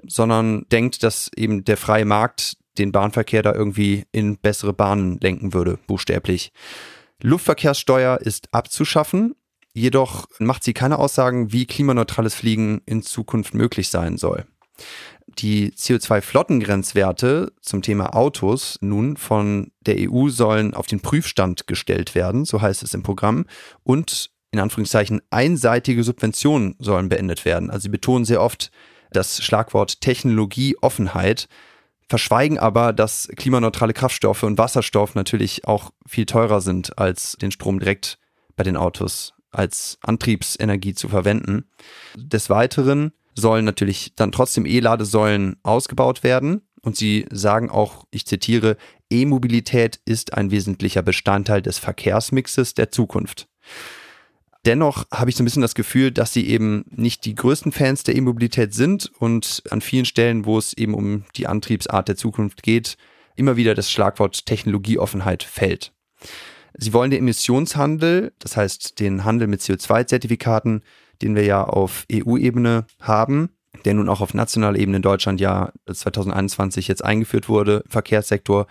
[0.06, 5.52] sondern denkt, dass eben der freie Markt den Bahnverkehr da irgendwie in bessere Bahnen lenken
[5.52, 6.52] würde, buchstäblich.
[7.20, 9.34] Luftverkehrssteuer ist abzuschaffen,
[9.74, 14.44] jedoch macht sie keine Aussagen, wie klimaneutrales Fliegen in Zukunft möglich sein soll.
[15.38, 22.44] Die CO2-Flottengrenzwerte zum Thema Autos nun von der EU sollen auf den Prüfstand gestellt werden,
[22.44, 23.46] so heißt es im Programm,
[23.82, 27.70] und in Anführungszeichen einseitige Subventionen sollen beendet werden.
[27.70, 28.70] Also sie betonen sehr oft
[29.10, 31.48] das Schlagwort Technologieoffenheit,
[32.08, 37.78] verschweigen aber, dass klimaneutrale Kraftstoffe und Wasserstoff natürlich auch viel teurer sind, als den Strom
[37.78, 38.18] direkt
[38.54, 41.64] bei den Autos als Antriebsenergie zu verwenden.
[42.16, 46.62] Des Weiteren sollen natürlich dann trotzdem E-Ladesäulen ausgebaut werden.
[46.82, 48.76] Und sie sagen auch, ich zitiere,
[49.10, 53.48] E-Mobilität ist ein wesentlicher Bestandteil des Verkehrsmixes der Zukunft.
[54.64, 58.04] Dennoch habe ich so ein bisschen das Gefühl, dass sie eben nicht die größten Fans
[58.04, 62.62] der E-Mobilität sind und an vielen Stellen, wo es eben um die Antriebsart der Zukunft
[62.62, 62.96] geht,
[63.34, 65.92] immer wieder das Schlagwort Technologieoffenheit fällt.
[66.78, 70.82] Sie wollen den Emissionshandel, das heißt den Handel mit CO2-Zertifikaten,
[71.20, 73.50] den wir ja auf EU-Ebene haben,
[73.84, 78.66] der nun auch auf nationaler Ebene in Deutschland ja 2021 jetzt eingeführt wurde, Verkehrssektor,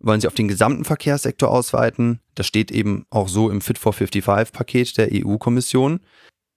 [0.00, 2.20] wollen sie auf den gesamten Verkehrssektor ausweiten.
[2.34, 6.00] Das steht eben auch so im Fit for 55-Paket der EU-Kommission.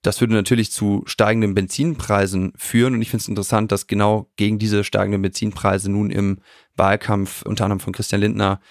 [0.02, 4.60] Das würde natürlich zu steigenden Benzinpreisen führen und ich finde es interessant, dass genau gegen
[4.60, 6.40] diese steigenden Benzinpreise nun im
[6.76, 8.62] Wahlkampf unter anderem von Christian Lindner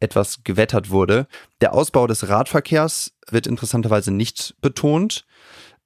[0.00, 1.26] etwas gewettert wurde.
[1.60, 5.24] Der Ausbau des Radverkehrs wird interessanterweise nicht betont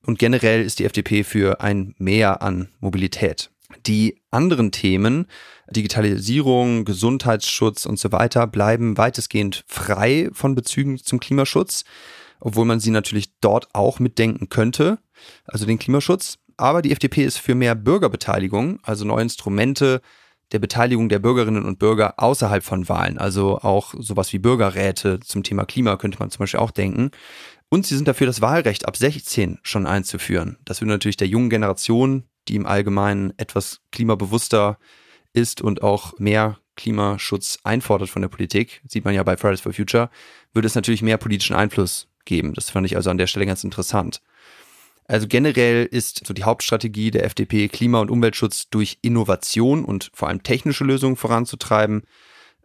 [0.05, 3.51] und generell ist die FDP für ein Mehr an Mobilität.
[3.87, 5.27] Die anderen Themen,
[5.71, 11.85] Digitalisierung, Gesundheitsschutz und so weiter, bleiben weitestgehend frei von Bezügen zum Klimaschutz,
[12.41, 14.99] obwohl man sie natürlich dort auch mitdenken könnte,
[15.45, 16.39] also den Klimaschutz.
[16.57, 20.03] Aber die FDP ist für mehr Bürgerbeteiligung, also neue Instrumente
[20.53, 25.43] der Beteiligung der Bürgerinnen und Bürger außerhalb von Wahlen, also auch sowas wie Bürgerräte zum
[25.43, 27.11] Thema Klima könnte man zum Beispiel auch denken.
[27.69, 30.59] Und sie sind dafür, das Wahlrecht ab 16 schon einzuführen.
[30.65, 34.79] Das würde natürlich der jungen Generation, die im Allgemeinen etwas klimabewusster
[35.33, 39.73] ist und auch mehr Klimaschutz einfordert von der Politik, sieht man ja bei Fridays for
[39.73, 40.11] Future,
[40.53, 42.53] würde es natürlich mehr politischen Einfluss geben.
[42.55, 44.21] Das fand ich also an der Stelle ganz interessant.
[45.13, 50.29] Also generell ist so die Hauptstrategie der FDP, Klima- und Umweltschutz durch Innovation und vor
[50.29, 52.05] allem technische Lösungen voranzutreiben.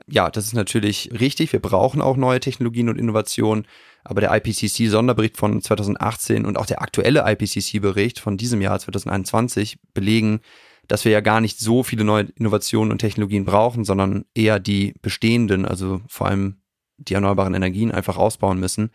[0.08, 1.52] Ja, das ist natürlich richtig.
[1.52, 3.68] Wir brauchen auch neue Technologien und Innovationen.
[4.06, 10.40] Aber der IPCC-Sonderbericht von 2018 und auch der aktuelle IPCC-Bericht von diesem Jahr 2021 belegen,
[10.88, 14.94] dass wir ja gar nicht so viele neue Innovationen und Technologien brauchen, sondern eher die
[15.02, 16.62] bestehenden, also vor allem
[16.98, 18.92] die erneuerbaren Energien einfach ausbauen müssen.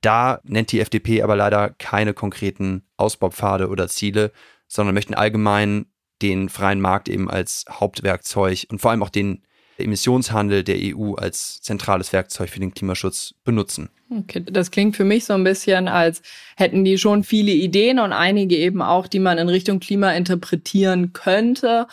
[0.00, 4.32] Da nennt die FDP aber leider keine konkreten Ausbaupfade oder Ziele,
[4.68, 5.86] sondern möchten allgemein
[6.22, 9.44] den freien Markt eben als Hauptwerkzeug und vor allem auch den
[9.82, 13.90] Emissionshandel der EU als zentrales Werkzeug für den Klimaschutz benutzen.
[14.10, 16.22] Okay, das klingt für mich so ein bisschen, als
[16.56, 21.12] hätten die schon viele Ideen und einige eben auch, die man in Richtung Klima interpretieren
[21.12, 21.86] könnte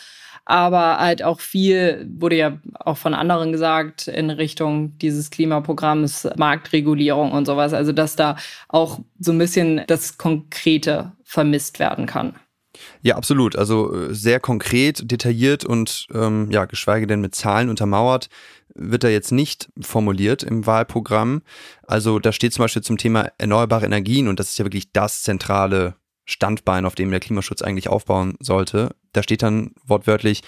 [0.50, 7.30] aber halt auch viel, wurde ja auch von anderen gesagt, in Richtung dieses Klimaprogramms, Marktregulierung
[7.30, 7.72] und sowas.
[7.72, 8.34] Also, dass da
[8.66, 12.34] auch so ein bisschen das Konkrete vermisst werden kann.
[13.02, 13.56] Ja, absolut.
[13.56, 18.28] Also äh, sehr konkret, detailliert und ähm, ja, geschweige denn mit Zahlen untermauert
[18.74, 21.42] wird da jetzt nicht formuliert im Wahlprogramm.
[21.86, 25.22] Also da steht zum Beispiel zum Thema erneuerbare Energien und das ist ja wirklich das
[25.22, 28.94] zentrale Standbein, auf dem der Klimaschutz eigentlich aufbauen sollte.
[29.12, 30.42] Da steht dann wortwörtlich,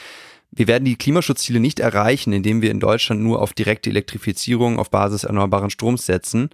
[0.51, 4.91] wir werden die Klimaschutzziele nicht erreichen, indem wir in Deutschland nur auf direkte Elektrifizierung auf
[4.91, 6.51] Basis erneuerbaren Stroms setzen.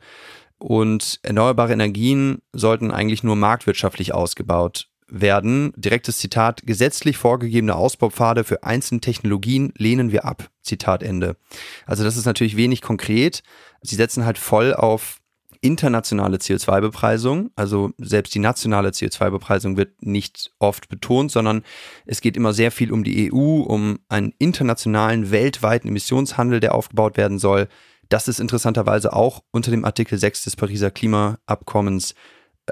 [0.59, 5.73] Und erneuerbare Energien sollten eigentlich nur marktwirtschaftlich ausgebaut werden.
[5.77, 10.51] Direktes Zitat, gesetzlich vorgegebene Ausbaupfade für einzelne Technologien lehnen wir ab.
[10.63, 11.37] Zitat Ende.
[11.87, 13.43] Also das ist natürlich wenig konkret.
[13.81, 15.19] Sie setzen halt voll auf
[15.61, 17.51] internationale CO2-Bepreisung.
[17.57, 21.63] Also selbst die nationale CO2-Bepreisung wird nicht oft betont, sondern
[22.07, 27.17] es geht immer sehr viel um die EU, um einen internationalen, weltweiten Emissionshandel, der aufgebaut
[27.17, 27.69] werden soll.
[28.09, 32.15] Das ist interessanterweise auch unter dem Artikel 6 des Pariser Klimaabkommens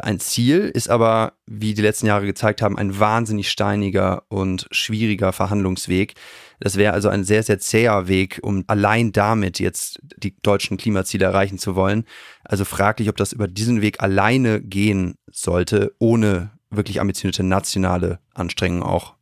[0.04, 5.32] ein Ziel, ist aber, wie die letzten Jahre gezeigt haben, ein wahnsinnig steiniger und schwieriger
[5.32, 6.14] Verhandlungsweg.
[6.60, 11.26] Das wäre also ein sehr, sehr zäher Weg, um allein damit jetzt die deutschen Klimaziele
[11.26, 12.04] erreichen zu wollen.
[12.44, 18.82] Also fraglich, ob das über diesen Weg alleine gehen sollte, ohne wirklich ambitionierte nationale Anstrengungen
[18.82, 19.14] auch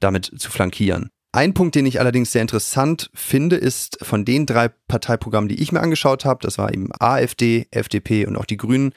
[0.00, 1.10] damit zu flankieren.
[1.34, 5.72] Ein Punkt, den ich allerdings sehr interessant finde, ist von den drei Parteiprogrammen, die ich
[5.72, 8.92] mir angeschaut habe, das war eben AfD, FDP und auch die Grünen,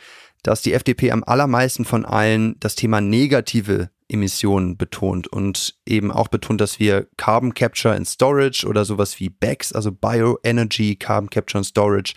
[0.46, 6.28] dass die FDP am allermeisten von allen das Thema negative Emissionen betont und eben auch
[6.28, 11.58] betont, dass wir Carbon Capture and Storage oder sowas wie BECS, also Bioenergy, Carbon Capture
[11.58, 12.14] and Storage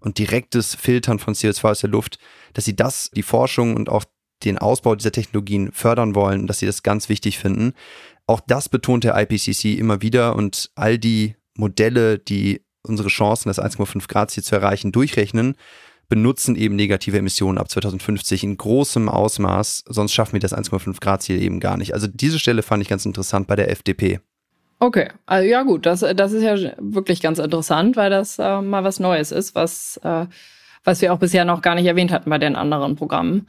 [0.00, 2.18] und direktes Filtern von CO2 aus der Luft,
[2.54, 4.04] dass sie das, die Forschung und auch
[4.42, 7.74] den Ausbau dieser Technologien fördern wollen, dass sie das ganz wichtig finden.
[8.26, 13.60] Auch das betont der IPCC immer wieder und all die Modelle, die unsere Chancen, das
[13.60, 15.56] 1,5 Grad Ziel zu erreichen, durchrechnen,
[16.08, 21.22] benutzen eben negative Emissionen ab 2050 in großem Ausmaß, sonst schaffen wir das 1,5 Grad
[21.22, 21.94] Ziel eben gar nicht.
[21.94, 24.20] Also diese Stelle fand ich ganz interessant bei der FDP.
[24.78, 28.84] Okay, also ja gut, das, das ist ja wirklich ganz interessant, weil das äh, mal
[28.84, 30.26] was Neues ist, was, äh,
[30.84, 33.46] was wir auch bisher noch gar nicht erwähnt hatten bei den anderen Programmen.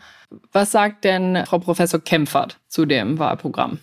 [0.53, 3.79] Was sagt denn Frau Professor Kempfert zu dem Wahlprogramm?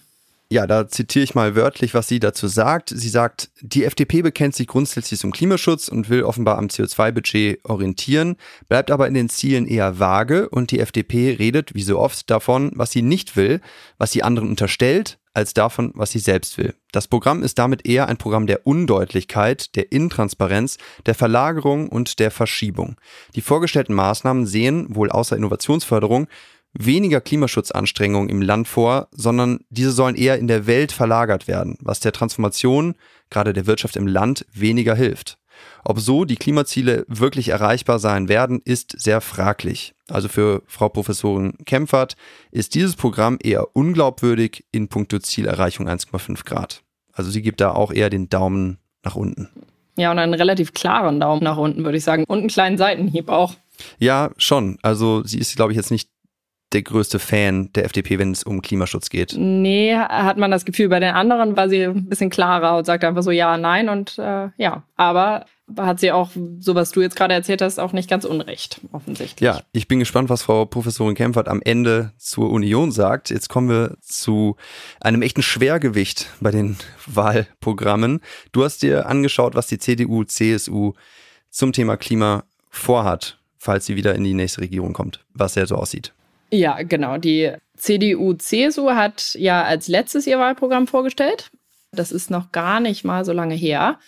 [0.50, 2.90] Ja, da zitiere ich mal wörtlich, was sie dazu sagt.
[2.94, 8.36] Sie sagt, die FDP bekennt sich grundsätzlich zum Klimaschutz und will offenbar am CO2-Budget orientieren,
[8.68, 12.72] bleibt aber in den Zielen eher vage und die FDP redet, wie so oft, davon,
[12.74, 13.60] was sie nicht will,
[13.98, 16.74] was sie anderen unterstellt, als davon, was sie selbst will.
[16.92, 22.30] Das Programm ist damit eher ein Programm der Undeutlichkeit, der Intransparenz, der Verlagerung und der
[22.30, 22.96] Verschiebung.
[23.34, 26.28] Die vorgestellten Maßnahmen sehen, wohl außer Innovationsförderung,
[26.74, 32.00] weniger Klimaschutzanstrengungen im Land vor, sondern diese sollen eher in der Welt verlagert werden, was
[32.00, 32.94] der Transformation,
[33.30, 35.38] gerade der Wirtschaft im Land, weniger hilft.
[35.84, 39.94] Ob so die Klimaziele wirklich erreichbar sein werden, ist sehr fraglich.
[40.08, 42.16] Also für Frau Professorin Kempfert
[42.50, 46.82] ist dieses Programm eher unglaubwürdig in puncto Zielerreichung 1,5 Grad.
[47.12, 49.48] Also sie gibt da auch eher den Daumen nach unten.
[49.96, 52.24] Ja, und einen relativ klaren Daumen nach unten, würde ich sagen.
[52.26, 53.54] Und einen kleinen Seitenhieb auch.
[53.98, 54.78] Ja, schon.
[54.82, 56.08] Also sie ist, glaube ich, jetzt nicht
[56.74, 59.34] der größte Fan der FDP, wenn es um Klimaschutz geht.
[59.36, 60.88] Nee, hat man das Gefühl.
[60.88, 64.18] Bei den anderen war sie ein bisschen klarer und sagte einfach so ja, nein und
[64.18, 64.82] äh, ja.
[64.96, 65.46] Aber
[65.78, 69.40] hat sie auch, so was du jetzt gerade erzählt hast, auch nicht ganz unrecht, offensichtlich.
[69.40, 73.30] Ja, ich bin gespannt, was Frau Professorin Kempfert am Ende zur Union sagt.
[73.30, 74.56] Jetzt kommen wir zu
[75.00, 78.20] einem echten Schwergewicht bei den Wahlprogrammen.
[78.52, 80.92] Du hast dir angeschaut, was die CDU, CSU
[81.50, 85.76] zum Thema Klima vorhat, falls sie wieder in die nächste Regierung kommt, was er so
[85.76, 86.12] aussieht.
[86.54, 87.18] Ja, genau.
[87.18, 91.50] Die CDU-CSU hat ja als letztes ihr Wahlprogramm vorgestellt.
[91.90, 93.98] Das ist noch gar nicht mal so lange her.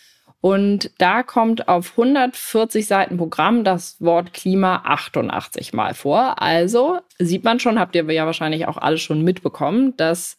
[0.41, 6.41] Und da kommt auf 140 Seiten Programm das Wort Klima 88 Mal vor.
[6.41, 10.39] Also sieht man schon, habt ihr ja wahrscheinlich auch alle schon mitbekommen, dass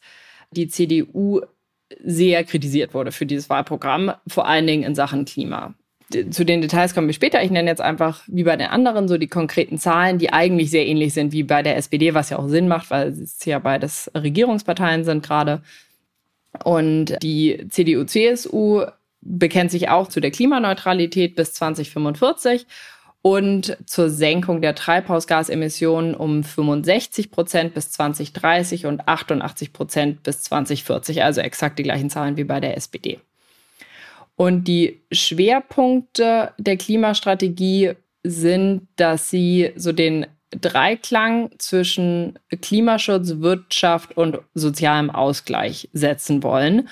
[0.52, 1.42] die CDU
[2.02, 5.74] sehr kritisiert wurde für dieses Wahlprogramm, vor allen Dingen in Sachen Klima
[6.10, 7.44] zu den Details kommen wir später.
[7.44, 10.86] Ich nenne jetzt einfach wie bei den anderen so die konkreten Zahlen, die eigentlich sehr
[10.86, 14.10] ähnlich sind wie bei der SPD, was ja auch Sinn macht, weil es ja beides
[14.16, 15.62] Regierungsparteien sind gerade.
[16.64, 18.86] Und die CDU, CSU
[19.22, 22.66] bekennt sich auch zu der Klimaneutralität bis 2045
[23.22, 31.24] und zur Senkung der Treibhausgasemissionen um 65 Prozent bis 2030 und 88 Prozent bis 2040,
[31.24, 33.20] also exakt die gleichen Zahlen wie bei der SPD.
[34.38, 44.40] Und die Schwerpunkte der Klimastrategie sind, dass sie so den Dreiklang zwischen Klimaschutz, Wirtschaft und
[44.54, 46.88] sozialem Ausgleich setzen wollen.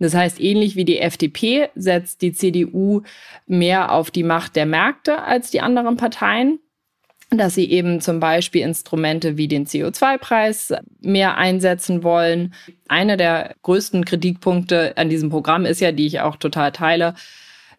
[0.00, 3.02] Das heißt, ähnlich wie die FDP setzt die CDU
[3.46, 6.58] mehr auf die Macht der Märkte als die anderen Parteien
[7.30, 12.54] dass sie eben zum Beispiel Instrumente wie den CO2-Preis mehr einsetzen wollen.
[12.88, 17.14] Einer der größten Kritikpunkte an diesem Programm ist ja, die ich auch total teile,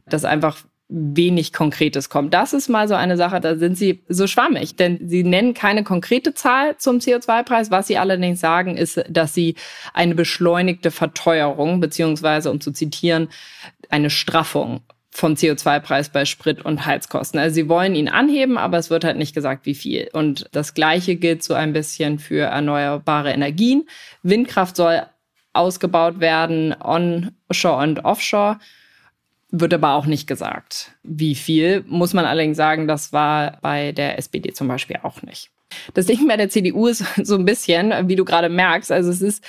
[0.05, 0.57] dass einfach
[0.89, 2.33] wenig Konkretes kommt.
[2.33, 5.83] Das ist mal so eine Sache, da sind sie so schwammig, denn sie nennen keine
[5.83, 7.69] konkrete Zahl zum CO2-Preis.
[7.69, 9.55] Was sie allerdings sagen, ist, dass sie
[9.93, 13.29] eine beschleunigte Verteuerung, beziehungsweise, um zu zitieren,
[13.89, 17.39] eine Straffung vom CO2-Preis bei Sprit und Heizkosten.
[17.39, 20.09] Also sie wollen ihn anheben, aber es wird halt nicht gesagt, wie viel.
[20.13, 23.87] Und das Gleiche gilt so ein bisschen für erneuerbare Energien.
[24.21, 25.03] Windkraft soll
[25.53, 28.59] ausgebaut werden, onshore und offshore.
[29.51, 31.83] Wird aber auch nicht gesagt, wie viel.
[31.87, 35.49] Muss man allerdings sagen, das war bei der SPD zum Beispiel auch nicht.
[35.95, 39.21] Das Ding bei der CDU ist so ein bisschen, wie du gerade merkst, also es
[39.21, 39.43] ist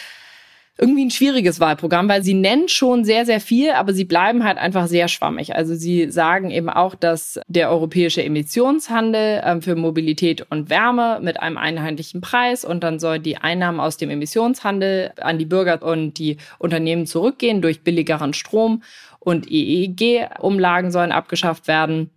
[0.81, 4.57] irgendwie ein schwieriges Wahlprogramm, weil sie nennen schon sehr, sehr viel, aber sie bleiben halt
[4.57, 5.55] einfach sehr schwammig.
[5.55, 11.39] Also sie sagen eben auch, dass der europäische Emissionshandel äh, für Mobilität und Wärme mit
[11.41, 16.15] einem einheitlichen Preis und dann soll die Einnahmen aus dem Emissionshandel an die Bürger und
[16.15, 18.83] die Unternehmen zurückgehen durch billigeren Strom
[19.19, 22.11] und EEG-Umlagen sollen abgeschafft werden.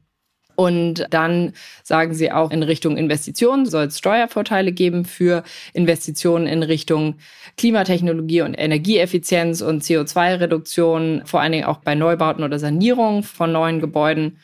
[0.56, 6.64] Und dann sagen sie auch, in Richtung Investitionen soll es Steuervorteile geben für Investitionen in
[6.64, 7.16] Richtung
[7.58, 13.80] Klimatechnologie und Energieeffizienz und CO2-Reduktion, vor allen Dingen auch bei Neubauten oder Sanierung von neuen
[13.80, 14.38] Gebäuden.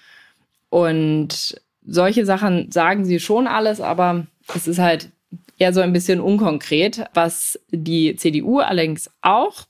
[0.69, 5.09] Und solche Sachen sagen sie schon alles, aber es ist halt
[5.57, 7.05] eher so ein bisschen unkonkret.
[7.13, 9.67] Was die CDU allerdings auch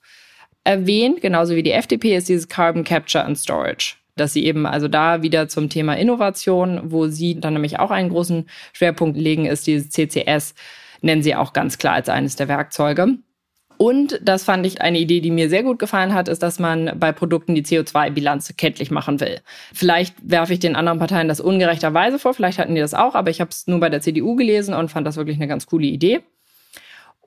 [0.63, 4.87] erwähnt, genauso wie die FDP, ist dieses Carbon Capture and Storage dass sie eben also
[4.87, 9.67] da wieder zum Thema Innovation, wo sie dann nämlich auch einen großen Schwerpunkt legen, ist
[9.67, 10.53] dieses CCS,
[11.01, 13.17] nennen sie auch ganz klar als eines der Werkzeuge.
[13.81, 16.99] Und das fand ich eine Idee, die mir sehr gut gefallen hat, ist, dass man
[16.99, 19.39] bei Produkten die CO2-Bilanz kenntlich machen will.
[19.73, 23.29] Vielleicht werfe ich den anderen Parteien das ungerechterweise vor, vielleicht hatten die das auch, aber
[23.29, 25.85] ich habe es nur bei der CDU gelesen und fand das wirklich eine ganz coole
[25.85, 26.19] Idee.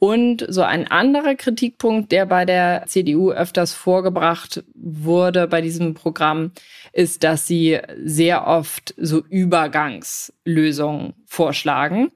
[0.02, 6.50] Und so ein anderer Kritikpunkt, der bei der CDU öfters vorgebracht wurde bei diesem Programm,
[6.92, 12.10] ist, dass sie sehr oft so Übergangslösungen vorschlagen,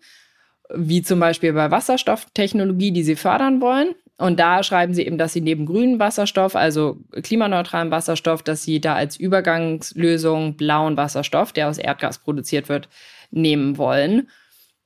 [0.75, 3.95] wie zum Beispiel bei Wasserstofftechnologie, die sie fördern wollen.
[4.19, 8.81] Und da schreiben sie eben, dass sie neben grünen Wasserstoff, also klimaneutralen Wasserstoff, dass sie
[8.81, 12.89] da als Übergangslösung blauen Wasserstoff, der aus Erdgas produziert wird,
[13.31, 14.29] nehmen wollen.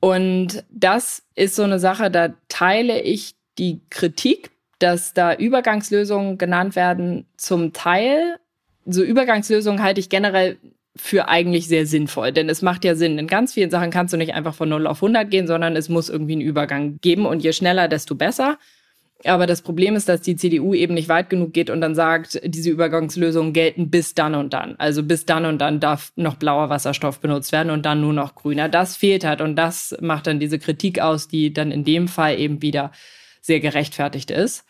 [0.00, 6.74] Und das ist so eine Sache, da teile ich die Kritik, dass da Übergangslösungen genannt
[6.74, 8.36] werden, zum Teil.
[8.86, 10.56] So Übergangslösungen halte ich generell
[10.96, 13.18] für eigentlich sehr sinnvoll, denn es macht ja Sinn.
[13.18, 15.88] In ganz vielen Sachen kannst du nicht einfach von 0 auf 100 gehen, sondern es
[15.88, 18.58] muss irgendwie einen Übergang geben und je schneller, desto besser.
[19.24, 22.40] Aber das Problem ist, dass die CDU eben nicht weit genug geht und dann sagt,
[22.42, 24.76] diese Übergangslösungen gelten bis dann und dann.
[24.78, 28.34] Also bis dann und dann darf noch blauer Wasserstoff benutzt werden und dann nur noch
[28.34, 28.68] grüner.
[28.68, 32.38] Das fehlt halt und das macht dann diese Kritik aus, die dann in dem Fall
[32.38, 32.92] eben wieder
[33.42, 34.64] sehr gerechtfertigt ist.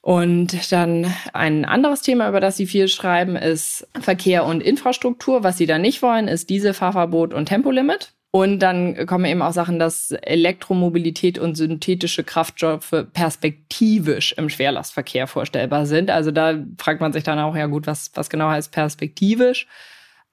[0.00, 5.44] Und dann ein anderes Thema, über das Sie viel schreiben, ist Verkehr und Infrastruktur.
[5.44, 8.14] Was Sie da nicht wollen, ist Dieselfahrverbot und Tempolimit.
[8.30, 15.86] Und dann kommen eben auch Sachen, dass Elektromobilität und synthetische Kraftstoffe perspektivisch im Schwerlastverkehr vorstellbar
[15.86, 16.10] sind.
[16.10, 19.66] Also da fragt man sich dann auch, ja gut, was, was genau heißt perspektivisch?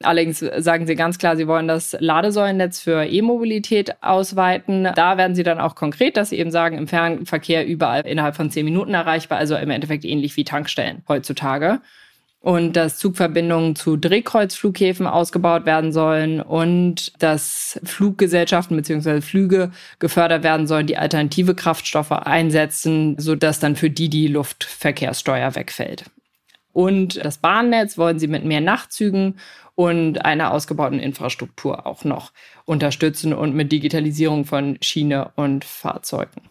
[0.03, 4.89] Allerdings sagen sie ganz klar, sie wollen das Ladesäulennetz für E-Mobilität ausweiten.
[4.93, 8.51] Da werden sie dann auch konkret, dass sie eben sagen, im Fernverkehr überall innerhalb von
[8.51, 11.79] zehn Minuten erreichbar, also im Endeffekt ähnlich wie Tankstellen heutzutage
[12.45, 19.21] und dass Zugverbindungen zu Drehkreuzflughäfen ausgebaut werden sollen und dass Fluggesellschaften bzw.
[19.21, 26.05] Flüge gefördert werden sollen, die alternative Kraftstoffe einsetzen, sodass dann für die die Luftverkehrssteuer wegfällt.
[26.71, 29.39] Und das Bahnnetz wollen sie mit mehr Nachtzügen
[29.73, 32.31] und einer ausgebauten Infrastruktur auch noch
[32.65, 36.43] unterstützen und mit Digitalisierung von Schiene und Fahrzeugen.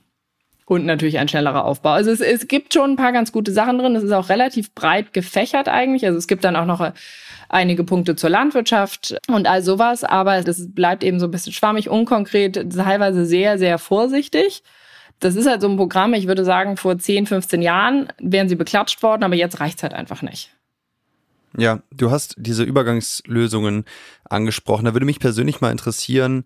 [0.66, 1.90] Und natürlich ein schnellerer Aufbau.
[1.90, 3.96] Also es, es gibt schon ein paar ganz gute Sachen drin.
[3.96, 6.06] Es ist auch relativ breit gefächert eigentlich.
[6.06, 6.92] Also es gibt dann auch noch
[7.50, 10.04] einige Punkte zur Landwirtschaft und all sowas.
[10.04, 14.62] Aber das bleibt eben so ein bisschen schwammig, unkonkret, teilweise sehr, sehr vorsichtig.
[15.20, 18.56] Das ist halt so ein Programm, ich würde sagen, vor 10, 15 Jahren wären sie
[18.56, 20.50] beklatscht worden, aber jetzt reicht's halt einfach nicht.
[21.56, 23.84] Ja, du hast diese Übergangslösungen
[24.24, 24.86] angesprochen.
[24.86, 26.44] Da würde mich persönlich mal interessieren,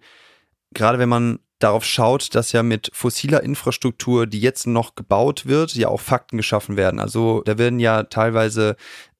[0.75, 5.75] gerade wenn man darauf schaut, dass ja mit fossiler Infrastruktur, die jetzt noch gebaut wird,
[5.75, 7.01] ja auch Fakten geschaffen werden.
[7.01, 8.77] Also da werden ja teilweise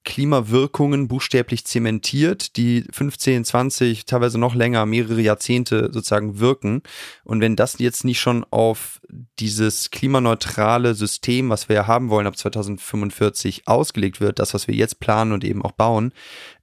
[0.09, 6.83] Klimawirkungen buchstäblich zementiert, die 15, 20, teilweise noch länger, mehrere Jahrzehnte sozusagen wirken.
[7.25, 9.03] Und wenn das jetzt nicht schon auf
[9.39, 14.75] dieses klimaneutrale System, was wir ja haben wollen ab 2045 ausgelegt wird, das, was wir
[14.75, 16.15] jetzt planen und eben auch bauen,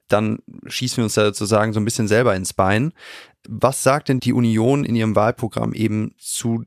[0.08, 2.93] dann schießen wir uns da sozusagen so ein bisschen selber ins Bein.
[3.47, 6.64] Was sagt denn die Union in ihrem Wahlprogramm eben zu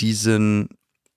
[0.00, 0.68] diesen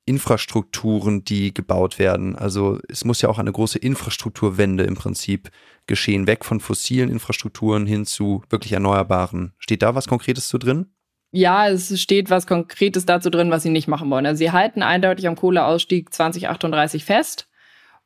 [0.05, 2.35] Infrastrukturen, die gebaut werden?
[2.35, 5.49] Also es muss ja auch eine große Infrastrukturwende im Prinzip
[5.87, 9.53] geschehen, weg von fossilen Infrastrukturen hin zu wirklich erneuerbaren.
[9.57, 10.87] Steht da was Konkretes zu drin?
[11.31, 14.27] Ja, es steht was Konkretes dazu drin, was sie nicht machen wollen.
[14.27, 17.49] Also sie halten eindeutig am Kohleausstieg 2038 fest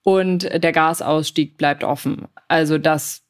[0.01, 2.29] und der Gasausstieg bleibt offen.
[2.47, 3.26] Also das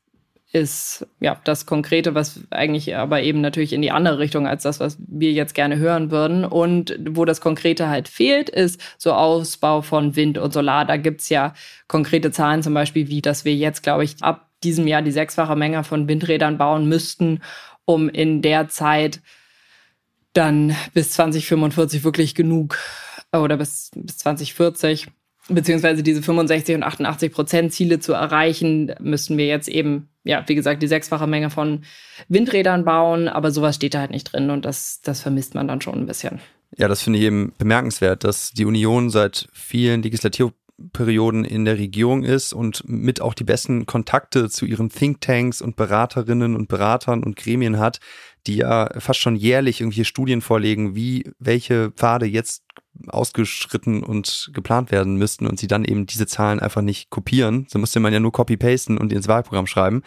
[0.54, 4.80] ist ja das Konkrete, was eigentlich aber eben natürlich in die andere Richtung als das,
[4.80, 6.46] was wir jetzt gerne hören würden.
[6.46, 10.86] Und wo das Konkrete halt fehlt, ist so Ausbau von Wind und Solar.
[10.86, 11.54] Da gibt's ja
[11.88, 15.56] konkrete Zahlen, zum Beispiel, wie dass wir jetzt, glaube ich, ab diesem Jahr die sechsfache
[15.56, 17.42] Menge von Windrädern bauen müssten,
[17.86, 19.22] um in der Zeit
[20.34, 22.78] dann bis 2045 wirklich genug
[23.34, 25.08] oder bis, bis 2040
[25.50, 30.56] beziehungsweise diese 65 und 88 Prozent Ziele zu erreichen, müssten wir jetzt eben, ja, wie
[30.56, 31.84] gesagt, die sechsfache Menge von
[32.28, 35.82] Windrädern bauen, aber sowas steht da halt nicht drin und das, das vermisst man dann
[35.82, 36.40] schon ein bisschen.
[36.76, 42.24] Ja, das finde ich eben bemerkenswert, dass die Union seit vielen Legislaturperioden in der Regierung
[42.24, 47.38] ist und mit auch die besten Kontakte zu ihren Thinktanks und Beraterinnen und Beratern und
[47.38, 48.00] Gremien hat,
[48.48, 52.64] die ja fast schon jährlich irgendwelche Studien vorlegen, wie welche Pfade jetzt
[53.08, 57.68] ausgeschritten und geplant werden müssten und sie dann eben diese Zahlen einfach nicht kopieren.
[57.70, 60.04] So musste man ja nur copy-pasten und ins Wahlprogramm schreiben.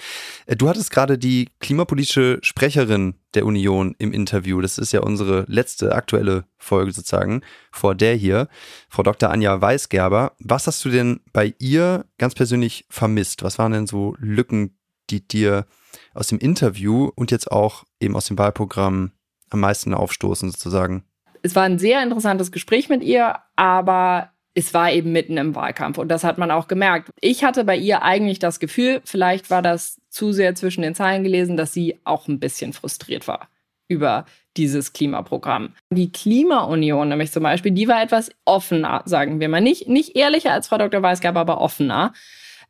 [0.47, 4.61] Äh, du hattest gerade die klimapolitische Sprecherin der Union im Interview.
[4.61, 8.49] Das ist ja unsere letzte aktuelle Folge sozusagen vor der hier,
[8.88, 9.30] Frau Dr.
[9.30, 10.32] Anja Weisgerber.
[10.41, 13.43] Was hast du denn bei ihr ganz persönlich vermisst?
[13.43, 14.76] Was waren denn so Lücken,
[15.11, 15.67] die dir
[16.15, 19.13] aus dem Interview und jetzt auch eben aus dem Wahlprogramm
[19.51, 21.05] am meisten aufstoßen sozusagen?
[21.43, 25.99] es war ein sehr interessantes Gespräch mit ihr, aber es war eben mitten im Wahlkampf
[25.99, 27.11] und das hat man auch gemerkt.
[27.21, 31.23] Ich hatte bei ihr eigentlich das Gefühl, vielleicht war das zu sehr zwischen den Zeilen
[31.23, 33.49] gelesen, dass sie auch ein bisschen frustriert war
[33.89, 34.25] über
[34.57, 35.75] dieses Klimaprogramm.
[35.91, 39.61] Die Klimaunion nämlich zum Beispiel, die war etwas offener, sagen wir mal.
[39.61, 41.03] Nicht, nicht ehrlicher als Frau Dr.
[41.03, 42.13] Weisgerber, aber offener.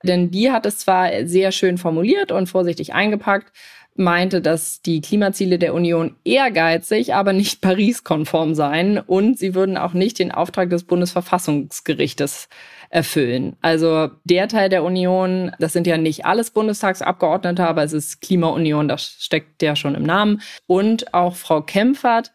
[0.03, 3.53] Denn die hat es zwar sehr schön formuliert und vorsichtig eingepackt,
[3.96, 9.92] meinte, dass die Klimaziele der Union ehrgeizig, aber nicht Paris-konform seien und sie würden auch
[9.92, 12.48] nicht den Auftrag des Bundesverfassungsgerichtes
[12.88, 13.57] erfüllen.
[13.61, 18.88] Also der Teil der Union, das sind ja nicht alles Bundestagsabgeordnete, aber es ist Klimaunion,
[18.88, 20.42] das steckt ja schon im Namen.
[20.66, 22.32] Und auch Frau Kempfert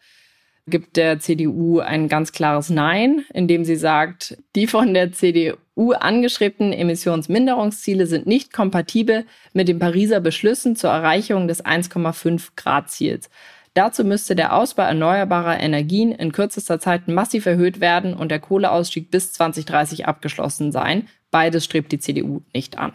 [0.68, 6.72] gibt der CDU ein ganz klares Nein, indem sie sagt, die von der CDU angestrebten
[6.72, 13.30] Emissionsminderungsziele sind nicht kompatibel mit den Pariser Beschlüssen zur Erreichung des 1,5 Grad Ziels.
[13.74, 19.10] Dazu müsste der Ausbau erneuerbarer Energien in kürzester Zeit massiv erhöht werden und der Kohleausstieg
[19.10, 21.08] bis 2030 abgeschlossen sein.
[21.30, 22.94] Beides strebt die CDU nicht an.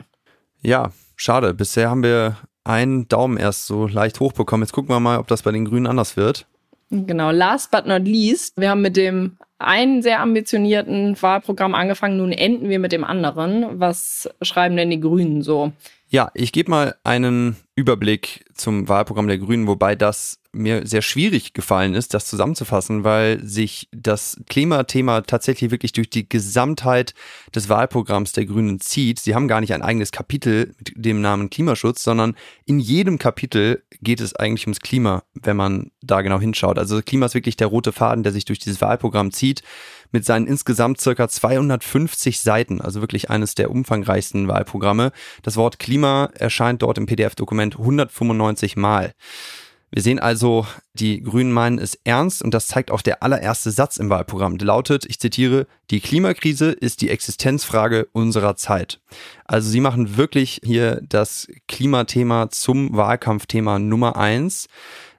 [0.61, 1.53] Ja, schade.
[1.53, 4.65] Bisher haben wir einen Daumen erst so leicht hochbekommen.
[4.65, 6.47] Jetzt gucken wir mal, ob das bei den Grünen anders wird.
[6.93, 12.33] Genau, last but not least, wir haben mit dem einen sehr ambitionierten Wahlprogramm angefangen, nun
[12.33, 13.79] enden wir mit dem anderen.
[13.79, 15.71] Was schreiben denn die Grünen so?
[16.14, 21.53] Ja, ich gebe mal einen Überblick zum Wahlprogramm der Grünen, wobei das mir sehr schwierig
[21.53, 27.14] gefallen ist, das zusammenzufassen, weil sich das Klimathema tatsächlich wirklich durch die Gesamtheit
[27.55, 29.20] des Wahlprogramms der Grünen zieht.
[29.20, 32.36] Sie haben gar nicht ein eigenes Kapitel mit dem Namen Klimaschutz, sondern
[32.66, 36.78] in jedem Kapitel geht es eigentlich ums Klima, wenn man da genau hinschaut.
[36.78, 39.64] Also Klima ist wirklich der rote Faden, der sich durch dieses Wahlprogramm zieht,
[40.12, 45.12] mit seinen insgesamt circa 250 Seiten, also wirklich eines der umfangreichsten Wahlprogramme.
[45.43, 49.14] Das Wort Klima erscheint dort im PDF-Dokument 195 Mal.
[49.93, 53.97] Wir sehen also, die Grünen meinen es ernst und das zeigt auch der allererste Satz
[53.97, 54.57] im Wahlprogramm.
[54.57, 59.01] Der lautet, ich zitiere, die Klimakrise ist die Existenzfrage unserer Zeit.
[59.43, 64.70] Also sie machen wirklich hier das Klimathema zum Wahlkampfthema Nummer eins.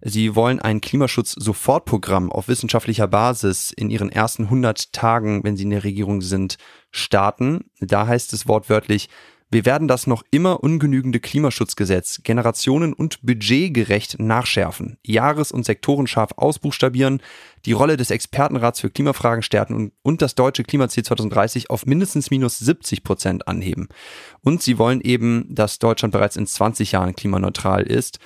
[0.04, 5.70] Sie wollen ein Klimaschutz-Sofortprogramm auf wissenschaftlicher Basis in ihren ersten 100 Tagen, wenn sie in
[5.70, 6.56] der Regierung sind,
[6.90, 7.70] starten.
[7.80, 9.08] Da heißt es wortwörtlich,
[9.52, 17.20] wir werden das noch immer ungenügende Klimaschutzgesetz generationen- und budgetgerecht nachschärfen, jahres- und sektorenscharf ausbuchstabieren,
[17.66, 22.30] die Rolle des Expertenrats für Klimafragen stärken und, und das deutsche Klimaziel 2030 auf mindestens
[22.30, 23.88] minus 70 Prozent anheben.
[24.40, 28.18] Und sie wollen eben, dass Deutschland bereits in 20 Jahren klimaneutral ist.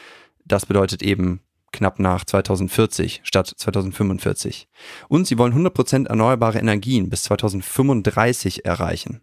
[0.45, 1.41] Das bedeutet eben
[1.77, 4.69] knapp nach 2040 statt 2045.
[5.09, 9.23] Und sie wollen 100 Prozent erneuerbare Energien bis 2035 erreichen.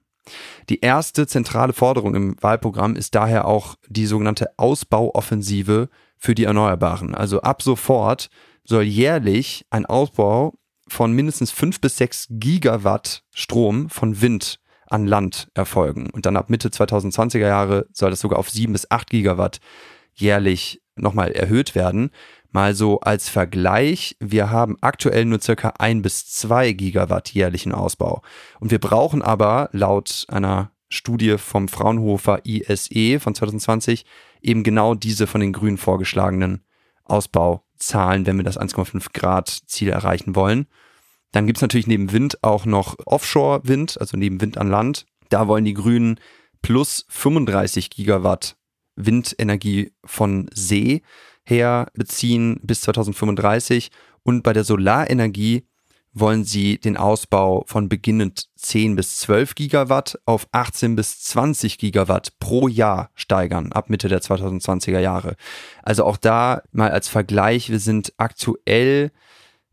[0.70, 7.14] Die erste zentrale Forderung im Wahlprogramm ist daher auch die sogenannte Ausbauoffensive für die Erneuerbaren.
[7.14, 8.30] Also ab sofort
[8.64, 10.54] soll jährlich ein Ausbau
[10.88, 16.10] von mindestens fünf bis sechs Gigawatt Strom von Wind an Land erfolgen.
[16.12, 19.60] Und dann ab Mitte 2020er Jahre soll das sogar auf sieben bis acht Gigawatt
[20.14, 22.12] jährlich nochmal erhöht werden.
[22.54, 28.22] Mal so als Vergleich, wir haben aktuell nur circa ein bis zwei Gigawatt jährlichen Ausbau.
[28.60, 34.06] Und wir brauchen aber laut einer Studie vom Fraunhofer ISE von 2020
[34.44, 36.64] eben genau diese von den Grünen vorgeschlagenen
[37.06, 40.68] Ausbauzahlen, wenn wir das 1,5 Grad Ziel erreichen wollen.
[41.32, 45.08] Dann gibt's natürlich neben Wind auch noch Offshore-Wind, also neben Wind an Land.
[45.30, 46.20] Da wollen die Grünen
[46.62, 48.58] plus 35 Gigawatt
[48.96, 51.02] Windenergie von See
[51.44, 53.92] her beziehen bis 2035
[54.24, 55.68] und bei der Solarenergie
[56.14, 62.40] wollen sie den Ausbau von beginnend 10 bis 12 Gigawatt auf 18 bis 20 Gigawatt
[62.40, 65.36] pro Jahr steigern ab Mitte der 2020er Jahre.
[65.82, 69.12] Also auch da mal als Vergleich, wir sind aktuell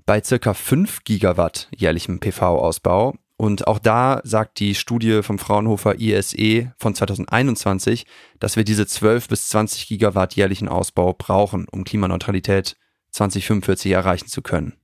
[0.07, 6.75] bei circa 5 Gigawatt jährlichem PV-Ausbau und auch da sagt die Studie vom Fraunhofer ISE
[6.77, 8.05] von 2021,
[8.39, 12.77] dass wir diese 12 bis 20 Gigawatt jährlichen Ausbau brauchen, um Klimaneutralität
[13.13, 14.75] 2045 erreichen zu können.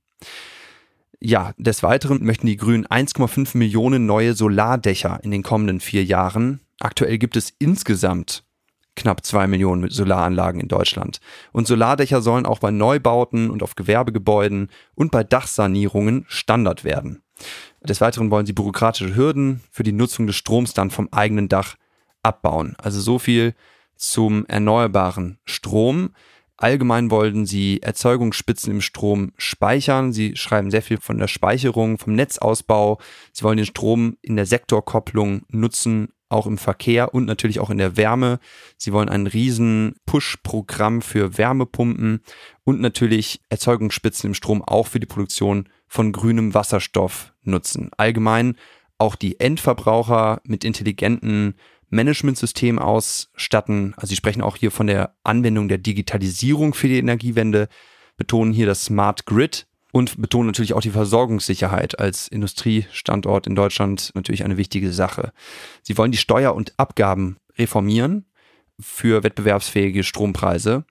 [1.19, 6.61] Ja, des Weiteren möchten die Grünen 1,5 Millionen neue Solardächer in den kommenden vier Jahren.
[6.79, 8.43] Aktuell gibt es insgesamt
[8.95, 11.19] knapp zwei Millionen Solaranlagen in Deutschland.
[11.51, 17.21] Und Solardächer sollen auch bei Neubauten und auf Gewerbegebäuden und bei Dachsanierungen Standard werden.
[17.87, 21.75] Des Weiteren wollen sie bürokratische Hürden für die Nutzung des Stroms dann vom eigenen Dach
[22.21, 22.75] abbauen.
[22.77, 23.53] Also so viel
[23.95, 26.09] zum erneuerbaren Strom.
[26.57, 30.11] Allgemein wollten sie Erzeugungsspitzen im Strom speichern.
[30.11, 32.99] Sie schreiben sehr viel von der Speicherung, vom Netzausbau.
[33.31, 37.77] Sie wollen den Strom in der Sektorkopplung nutzen, auch im Verkehr und natürlich auch in
[37.77, 38.39] der Wärme.
[38.77, 42.21] Sie wollen ein riesen Push-Programm für Wärmepumpen
[42.65, 47.89] und natürlich Erzeugungsspitzen im Strom auch für die Produktion von grünem Wasserstoff nutzen.
[47.97, 48.55] Allgemein
[48.97, 51.55] auch die Endverbraucher mit intelligenten
[51.89, 53.93] Managementsystemen ausstatten.
[53.95, 57.69] Also sie sprechen auch hier von der Anwendung der Digitalisierung für die Energiewende,
[58.17, 64.11] betonen hier das Smart Grid und betonen natürlich auch die Versorgungssicherheit als Industriestandort in Deutschland
[64.15, 65.31] natürlich eine wichtige Sache.
[65.81, 68.25] Sie wollen die Steuer und Abgaben reformieren
[68.79, 70.85] für wettbewerbsfähige Strompreise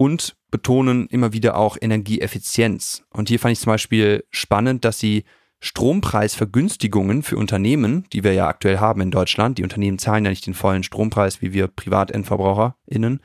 [0.00, 3.04] und betonen immer wieder auch Energieeffizienz.
[3.10, 5.24] Und hier fand ich zum Beispiel spannend, dass sie
[5.58, 10.46] Strompreisvergünstigungen für Unternehmen, die wir ja aktuell haben in Deutschland, die Unternehmen zahlen ja nicht
[10.46, 13.20] den vollen Strompreis wie wir PrivatendverbraucherInnen,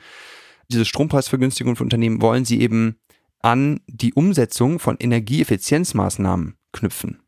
[0.69, 2.97] diese Strompreisvergünstigungen für Unternehmen wollen sie eben
[3.39, 7.21] an die Umsetzung von Energieeffizienzmaßnahmen knüpfen.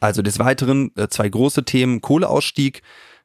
[0.00, 2.02] Also des Weiteren äh, zwei große Themen.
[2.02, 2.82] Kohleausstieg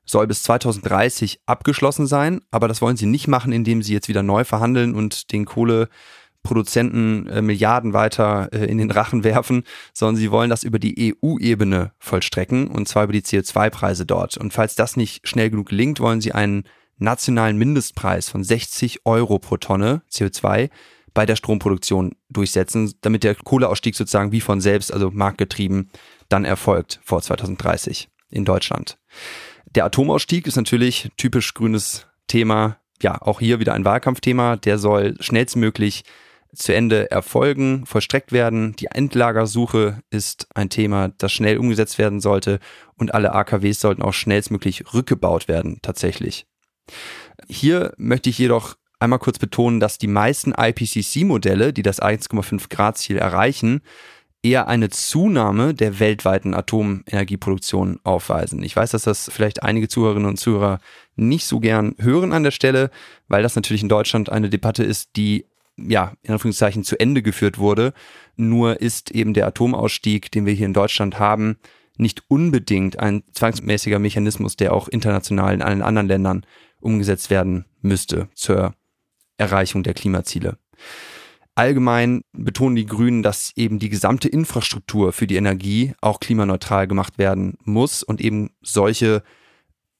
[0.09, 4.23] soll bis 2030 abgeschlossen sein, aber das wollen sie nicht machen, indem sie jetzt wieder
[4.23, 10.31] neu verhandeln und den Kohleproduzenten äh, Milliarden weiter äh, in den Rachen werfen, sondern sie
[10.31, 14.37] wollen das über die EU-Ebene vollstrecken und zwar über die CO2-Preise dort.
[14.37, 16.63] Und falls das nicht schnell genug gelingt, wollen sie einen
[16.97, 20.69] nationalen Mindestpreis von 60 Euro pro Tonne CO2
[21.13, 25.89] bei der Stromproduktion durchsetzen, damit der Kohleausstieg sozusagen wie von selbst, also marktgetrieben,
[26.29, 28.97] dann erfolgt vor 2030 in Deutschland.
[29.75, 32.77] Der Atomausstieg ist natürlich typisch grünes Thema.
[33.01, 34.55] Ja, auch hier wieder ein Wahlkampfthema.
[34.55, 36.03] Der soll schnellstmöglich
[36.55, 38.75] zu Ende erfolgen, vollstreckt werden.
[38.75, 42.59] Die Endlagersuche ist ein Thema, das schnell umgesetzt werden sollte
[42.95, 46.47] und alle AKWs sollten auch schnellstmöglich rückgebaut werden, tatsächlich.
[47.47, 52.97] Hier möchte ich jedoch einmal kurz betonen, dass die meisten IPCC-Modelle, die das 1,5 Grad
[52.97, 53.81] Ziel erreichen,
[54.41, 58.63] eher eine Zunahme der weltweiten Atomenergieproduktion aufweisen.
[58.63, 60.79] Ich weiß, dass das vielleicht einige Zuhörerinnen und Zuhörer
[61.15, 62.89] nicht so gern hören an der Stelle,
[63.27, 65.45] weil das natürlich in Deutschland eine Debatte ist, die
[65.87, 67.93] ja, in Anführungszeichen zu Ende geführt wurde.
[68.35, 71.57] Nur ist eben der Atomausstieg, den wir hier in Deutschland haben,
[71.97, 76.45] nicht unbedingt ein zwangsmäßiger Mechanismus, der auch international in allen anderen Ländern
[76.79, 78.73] umgesetzt werden müsste zur
[79.37, 80.57] Erreichung der Klimaziele.
[81.55, 87.17] Allgemein betonen die Grünen, dass eben die gesamte Infrastruktur für die Energie auch klimaneutral gemacht
[87.17, 89.23] werden muss und eben solche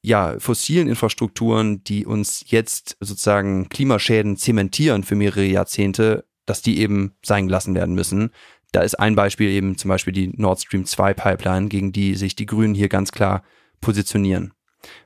[0.02, 7.16] ja, fossilen Infrastrukturen, die uns jetzt sozusagen Klimaschäden zementieren für mehrere Jahrzehnte, dass die eben
[7.24, 8.32] sein gelassen werden müssen.
[8.72, 12.36] Da ist ein Beispiel eben zum Beispiel die Nord Stream 2 Pipeline, gegen die sich
[12.36, 13.44] die Grünen hier ganz klar
[13.82, 14.54] positionieren.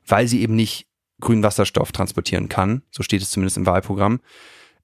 [0.05, 0.87] Weil sie eben nicht
[1.19, 2.83] grünen Wasserstoff transportieren kann.
[2.91, 4.19] So steht es zumindest im Wahlprogramm.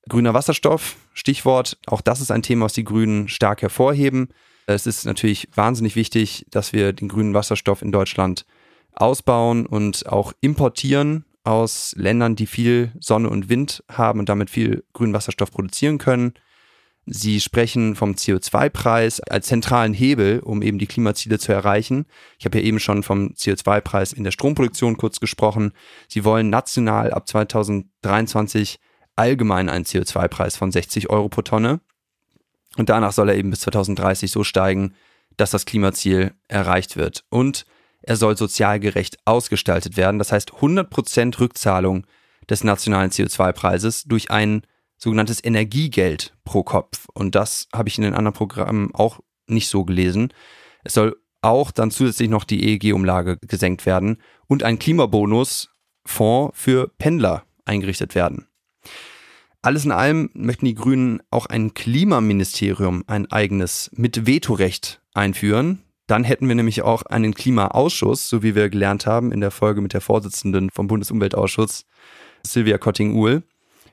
[0.08, 4.30] Grüner Wasserstoff, Stichwort, auch das ist ein Thema, was die Grünen stark hervorheben.
[4.66, 8.46] Es ist natürlich wahnsinnig wichtig, dass wir den grünen Wasserstoff in Deutschland
[8.94, 14.84] ausbauen und auch importieren aus Ländern, die viel Sonne und Wind haben und damit viel
[14.94, 16.34] grünen Wasserstoff produzieren können.
[17.12, 22.06] Sie sprechen vom CO2-Preis als zentralen Hebel, um eben die Klimaziele zu erreichen.
[22.38, 25.72] Ich habe ja eben schon vom CO2-Preis in der Stromproduktion kurz gesprochen.
[26.08, 28.80] Sie wollen national ab 2023
[29.20, 31.82] allgemein einen CO2-Preis von 60 Euro pro Tonne.
[32.78, 34.96] Und danach soll er eben bis 2030 so steigen,
[35.36, 37.26] dass das Klimaziel erreicht wird.
[37.30, 37.66] Und
[38.02, 40.20] er soll sozial gerecht ausgestaltet werden.
[40.20, 42.08] Das heißt 100% Rückzahlung
[42.50, 44.62] des nationalen CO2-Preises durch ein
[44.98, 47.08] sogenanntes Energiegeld pro Kopf.
[47.14, 50.34] Und das habe ich in den anderen Programmen auch nicht so gelesen.
[50.84, 55.70] Es soll auch dann zusätzlich noch die EEG-Umlage gesenkt werden und ein Klimabonus
[56.06, 58.49] Fonds für Pendler eingerichtet werden.
[59.62, 65.84] Alles in allem möchten die Grünen auch ein Klimaministerium, ein eigenes, mit Vetorecht einführen.
[66.08, 69.82] Dann hätten wir nämlich auch einen Klimaausschuss, so wie wir gelernt haben in der Folge
[69.82, 71.86] mit der Vorsitzenden vom Bundesumweltausschuss,
[72.42, 73.44] Silvia Kotting-Uhl.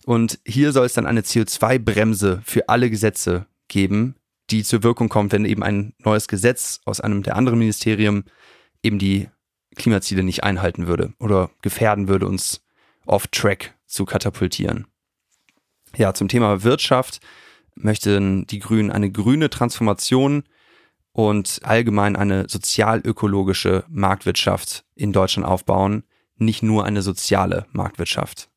[0.04, 4.14] Und hier soll es dann eine CO2-Bremse für alle Gesetze geben,
[4.50, 8.24] die zur Wirkung kommt, wenn eben ein neues Gesetz aus einem der anderen Ministerien
[8.84, 9.28] eben die
[9.74, 12.62] Klimaziele nicht einhalten würde oder gefährden würde, uns
[13.04, 14.86] off-track zu katapultieren.
[15.96, 17.20] Ja, zum Thema Wirtschaft
[17.74, 20.44] möchten die Grünen eine grüne Transformation
[21.12, 26.04] und allgemein eine sozial-ökologische Marktwirtschaft in Deutschland aufbauen,
[26.36, 28.50] nicht nur eine soziale Marktwirtschaft.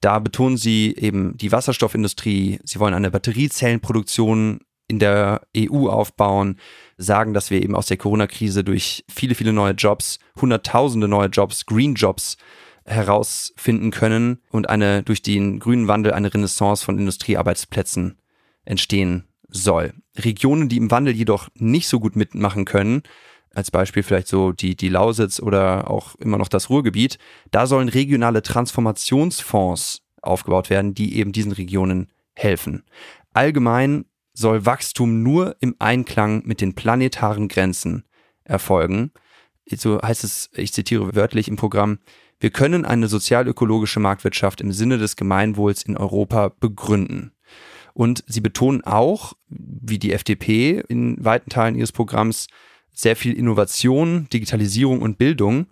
[0.00, 6.58] Da betonen sie eben die Wasserstoffindustrie, sie wollen eine Batteriezellenproduktion in der EU aufbauen,
[6.96, 11.66] sagen, dass wir eben aus der Corona-Krise durch viele, viele neue Jobs, hunderttausende neue Jobs,
[11.66, 12.36] Green Jobs
[12.84, 18.18] herausfinden können und eine durch den grünen Wandel eine Renaissance von Industriearbeitsplätzen
[18.64, 19.94] entstehen soll.
[20.16, 23.02] Regionen, die im Wandel jedoch nicht so gut mitmachen können,
[23.54, 27.18] als Beispiel vielleicht so die, die Lausitz oder auch immer noch das Ruhrgebiet,
[27.50, 32.84] da sollen regionale Transformationsfonds aufgebaut werden, die eben diesen Regionen helfen.
[33.34, 38.04] Allgemein soll Wachstum nur im Einklang mit den planetaren Grenzen
[38.44, 39.12] erfolgen.
[39.66, 41.98] So heißt es, ich zitiere wörtlich im Programm,
[42.42, 47.30] wir können eine sozialökologische Marktwirtschaft im Sinne des Gemeinwohls in Europa begründen.
[47.94, 52.48] Und sie betonen auch, wie die FDP in weiten Teilen ihres Programms,
[52.92, 55.68] sehr viel Innovation, Digitalisierung und Bildung.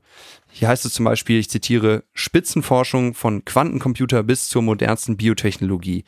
[0.49, 6.05] Hier heißt es zum Beispiel, ich zitiere, Spitzenforschung von Quantencomputer bis zur modernsten Biotechnologie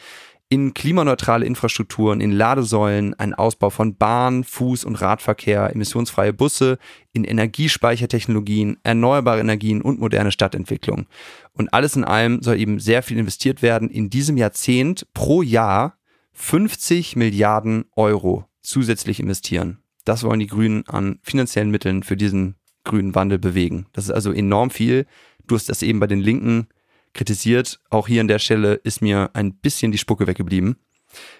[0.53, 6.77] in klimaneutrale Infrastrukturen, in Ladesäulen, ein Ausbau von Bahn, Fuß- und Radverkehr, emissionsfreie Busse,
[7.15, 11.07] in Energiespeichertechnologien, erneuerbare Energien und moderne Stadtentwicklung.
[11.55, 13.89] Und alles in allem soll eben sehr viel investiert werden.
[13.89, 15.97] In diesem Jahrzehnt pro Jahr
[16.33, 19.79] 50 Milliarden Euro zusätzlich investieren.
[20.05, 23.87] Das wollen die Grünen an finanziellen Mitteln für diesen grünen Wandel bewegen.
[23.95, 25.07] Das ist also enorm viel.
[25.47, 26.67] Du hast das eben bei den Linken
[27.15, 27.81] kritisiert.
[27.91, 30.77] Auch hier an der Stelle ist mir ein bisschen die Spucke weggeblieben.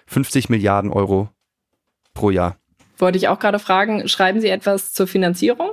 [0.07, 1.29] 50 Milliarden Euro
[2.13, 2.57] pro Jahr.
[2.97, 5.71] Wollte ich auch gerade fragen, schreiben Sie etwas zur Finanzierung?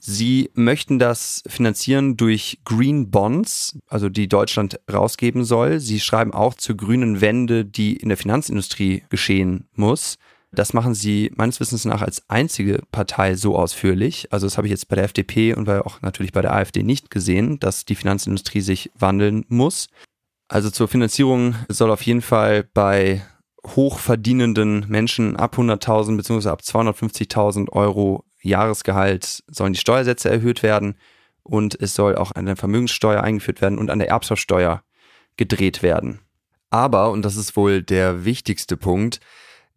[0.00, 5.80] Sie möchten das finanzieren durch Green Bonds, also die Deutschland rausgeben soll.
[5.80, 10.18] Sie schreiben auch zur grünen Wende, die in der Finanzindustrie geschehen muss.
[10.50, 14.32] Das machen sie meines Wissens nach als einzige Partei so ausführlich.
[14.32, 17.10] Also das habe ich jetzt bei der FDP und auch natürlich bei der AfD nicht
[17.10, 19.88] gesehen, dass die Finanzindustrie sich wandeln muss.
[20.48, 23.22] Also zur Finanzierung soll auf jeden Fall bei
[23.66, 26.48] hochverdienenden Menschen ab 100.000 bzw.
[26.48, 30.96] ab 250.000 Euro Jahresgehalt sollen die Steuersätze erhöht werden
[31.42, 34.82] und es soll auch eine Vermögenssteuer eingeführt werden und an der Erbschaftssteuer
[35.36, 36.20] gedreht werden.
[36.70, 39.20] Aber, und das ist wohl der wichtigste Punkt,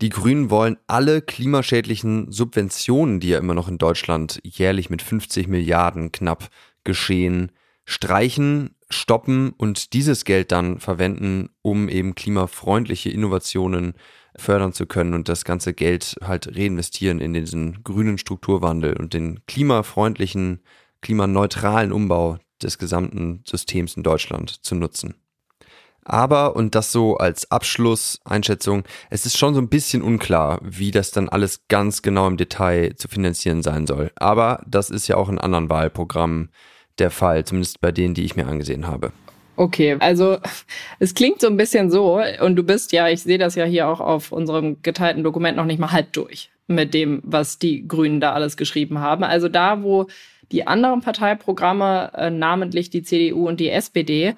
[0.01, 5.47] die Grünen wollen alle klimaschädlichen Subventionen, die ja immer noch in Deutschland jährlich mit 50
[5.47, 6.49] Milliarden knapp
[6.83, 7.51] geschehen,
[7.85, 13.93] streichen, stoppen und dieses Geld dann verwenden, um eben klimafreundliche Innovationen
[14.35, 19.45] fördern zu können und das ganze Geld halt reinvestieren in diesen grünen Strukturwandel und den
[19.45, 20.61] klimafreundlichen,
[21.01, 25.15] klimaneutralen Umbau des gesamten Systems in Deutschland zu nutzen.
[26.03, 31.11] Aber, und das so als Abschlusseinschätzung, es ist schon so ein bisschen unklar, wie das
[31.11, 34.11] dann alles ganz genau im Detail zu finanzieren sein soll.
[34.15, 36.49] Aber das ist ja auch in anderen Wahlprogrammen
[36.97, 39.11] der Fall, zumindest bei denen, die ich mir angesehen habe.
[39.55, 40.37] Okay, also
[40.99, 43.87] es klingt so ein bisschen so, und du bist ja, ich sehe das ja hier
[43.87, 48.21] auch auf unserem geteilten Dokument noch nicht mal halb durch mit dem, was die Grünen
[48.21, 49.23] da alles geschrieben haben.
[49.23, 50.07] Also da, wo
[50.51, 54.35] die anderen Parteiprogramme, äh, namentlich die CDU und die SPD,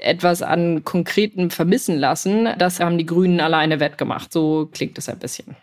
[0.00, 2.48] etwas an Konkreten vermissen lassen.
[2.58, 4.32] Das haben die Grünen alleine wettgemacht.
[4.32, 5.56] So klingt es ein bisschen.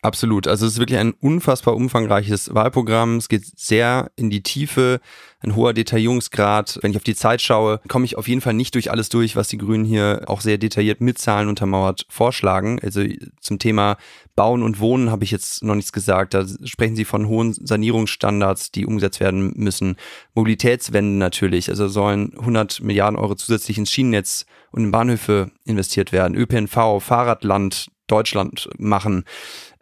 [0.00, 0.46] Absolut.
[0.46, 3.16] Also es ist wirklich ein unfassbar umfangreiches Wahlprogramm.
[3.16, 5.00] Es geht sehr in die Tiefe,
[5.40, 6.78] ein hoher Detaillierungsgrad.
[6.82, 9.34] Wenn ich auf die Zeit schaue, komme ich auf jeden Fall nicht durch alles durch,
[9.34, 12.78] was die Grünen hier auch sehr detailliert mit Zahlen untermauert vorschlagen.
[12.80, 13.02] Also
[13.40, 13.96] zum Thema
[14.36, 16.32] Bauen und Wohnen habe ich jetzt noch nichts gesagt.
[16.32, 19.96] Da sprechen Sie von hohen Sanierungsstandards, die umgesetzt werden müssen.
[20.34, 21.70] Mobilitätswende natürlich.
[21.70, 26.36] Also sollen 100 Milliarden Euro zusätzlich ins Schienennetz und in Bahnhöfe investiert werden.
[26.36, 29.24] ÖPNV, Fahrradland, Deutschland machen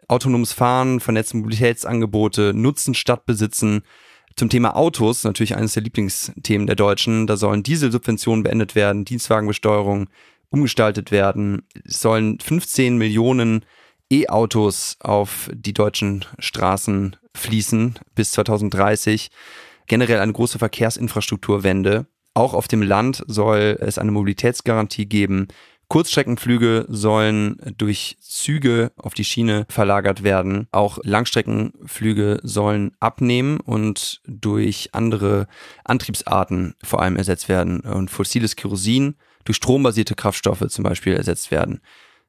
[0.07, 3.83] autonomes Fahren, vernetzte Mobilitätsangebote, Nutzen statt Besitzen.
[4.35, 10.09] Zum Thema Autos, natürlich eines der Lieblingsthemen der Deutschen, da sollen Dieselsubventionen beendet werden, Dienstwagenbesteuerung
[10.49, 13.65] umgestaltet werden, es sollen 15 Millionen
[14.09, 19.29] E-Autos auf die deutschen Straßen fließen bis 2030.
[19.87, 22.05] Generell eine große Verkehrsinfrastrukturwende.
[22.33, 25.47] Auch auf dem Land soll es eine Mobilitätsgarantie geben.
[25.89, 30.67] Kurzstreckenflüge sollen durch Züge auf die Schiene verlagert werden.
[30.71, 35.47] Auch Langstreckenflüge sollen abnehmen und durch andere
[35.85, 37.79] Antriebsarten vor allem ersetzt werden.
[37.79, 39.15] Und fossiles Kerosin
[39.45, 41.79] durch strombasierte Kraftstoffe zum Beispiel ersetzt werden.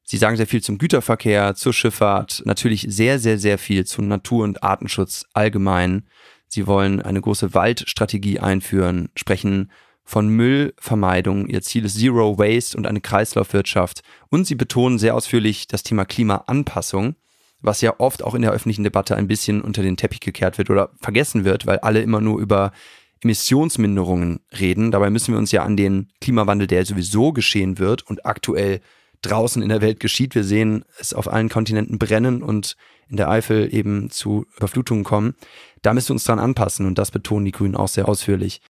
[0.05, 4.45] Sie sagen sehr viel zum Güterverkehr, zur Schifffahrt, natürlich sehr, sehr, sehr viel zu Natur-
[4.45, 6.07] und Artenschutz allgemein.
[6.47, 9.71] Sie wollen eine große Waldstrategie einführen, sprechen
[10.09, 11.49] von Müllvermeidung.
[11.49, 14.01] Ihr Ziel ist Zero Waste und eine Kreislaufwirtschaft.
[14.31, 17.15] Und sie betonen sehr ausführlich das Thema Klimaanpassung,
[17.61, 20.71] was ja oft auch in der öffentlichen Debatte ein bisschen unter den Teppich gekehrt wird
[20.71, 22.73] oder vergessen wird, weil alle immer nur über
[23.23, 24.93] Emissionsminderungen reden.
[24.93, 28.81] Dabei müssen wir uns ja an den Klimawandel, der sowieso geschehen wird und aktuell
[29.21, 30.35] draußen in der Welt geschieht.
[30.35, 32.77] Wir sehen es auf allen Kontinenten brennen und
[33.11, 35.35] in der Eifel eben zu Überflutungen kommen.
[35.83, 38.63] Da müssen wir uns dran anpassen und das betonen die Grünen auch sehr ausführlich.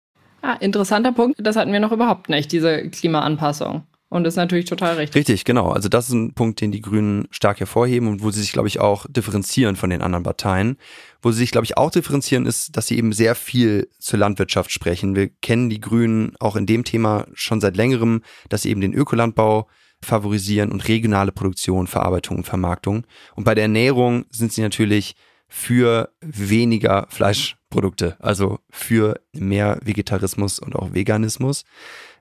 [0.46, 1.40] Ah, interessanter Punkt.
[1.40, 3.82] Das hatten wir noch überhaupt nicht, diese Klimaanpassung.
[4.08, 5.16] Und das ist natürlich total richtig.
[5.16, 5.70] Richtig, genau.
[5.70, 8.68] Also das ist ein Punkt, den die Grünen stark hervorheben und wo sie sich, glaube
[8.68, 10.76] ich, auch differenzieren von den anderen Parteien.
[11.20, 14.70] Wo sie sich, glaube ich, auch differenzieren, ist, dass sie eben sehr viel zur Landwirtschaft
[14.70, 15.16] sprechen.
[15.16, 18.94] Wir kennen die Grünen auch in dem Thema schon seit längerem, dass sie eben den
[18.94, 19.66] Ökolandbau
[20.00, 23.04] favorisieren und regionale Produktion, Verarbeitung und Vermarktung.
[23.34, 25.16] Und bei der Ernährung sind sie natürlich
[25.48, 31.64] für weniger Fleischprodukte, also für mehr Vegetarismus und auch Veganismus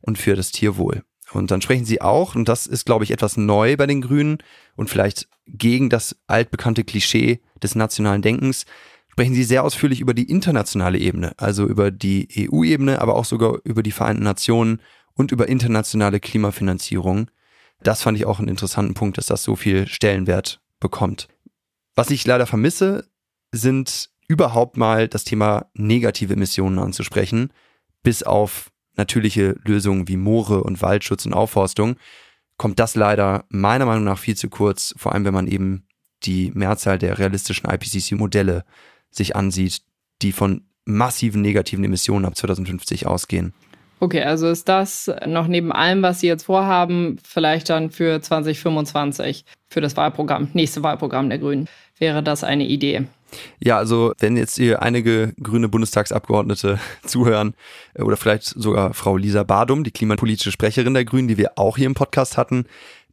[0.01, 1.03] und für das Tierwohl.
[1.31, 4.37] Und dann sprechen sie auch, und das ist, glaube ich, etwas neu bei den Grünen
[4.75, 8.65] und vielleicht gegen das altbekannte Klischee des nationalen Denkens,
[9.11, 13.59] sprechen sie sehr ausführlich über die internationale Ebene, also über die EU-Ebene, aber auch sogar
[13.63, 14.81] über die Vereinten Nationen
[15.13, 17.31] und über internationale Klimafinanzierung.
[17.81, 21.27] Das fand ich auch einen interessanten Punkt, dass das so viel Stellenwert bekommt.
[21.95, 23.07] Was ich leider vermisse,
[23.55, 27.51] sind überhaupt mal das Thema negative Emissionen anzusprechen,
[28.03, 31.97] bis auf natürliche Lösungen wie Moore und Waldschutz und Aufforstung,
[32.57, 35.85] kommt das leider meiner Meinung nach viel zu kurz, vor allem wenn man eben
[36.23, 38.63] die Mehrzahl der realistischen IPCC-Modelle
[39.11, 39.81] sich ansieht,
[40.21, 43.53] die von massiven negativen Emissionen ab 2050 ausgehen.
[43.99, 49.45] Okay, also ist das noch neben allem, was Sie jetzt vorhaben, vielleicht dann für 2025,
[49.67, 53.07] für das Wahlprogramm, nächste Wahlprogramm der Grünen, wäre das eine Idee?
[53.59, 57.55] Ja, also wenn jetzt hier einige grüne Bundestagsabgeordnete zuhören
[57.93, 61.77] äh, oder vielleicht sogar Frau Lisa Badum, die klimapolitische Sprecherin der Grünen, die wir auch
[61.77, 62.65] hier im Podcast hatten,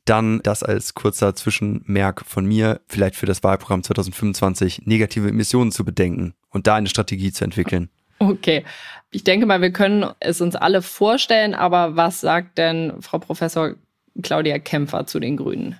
[0.04, 5.84] dann das als kurzer Zwischenmerk von mir, vielleicht für das Wahlprogramm 2025 negative Emissionen zu
[5.84, 7.88] bedenken und da eine Strategie zu entwickeln.
[8.18, 8.64] Okay.
[9.10, 13.74] Ich denke mal, wir können es uns alle vorstellen, aber was sagt denn Frau Professor
[14.22, 15.78] Claudia Kämpfer zu den Grünen?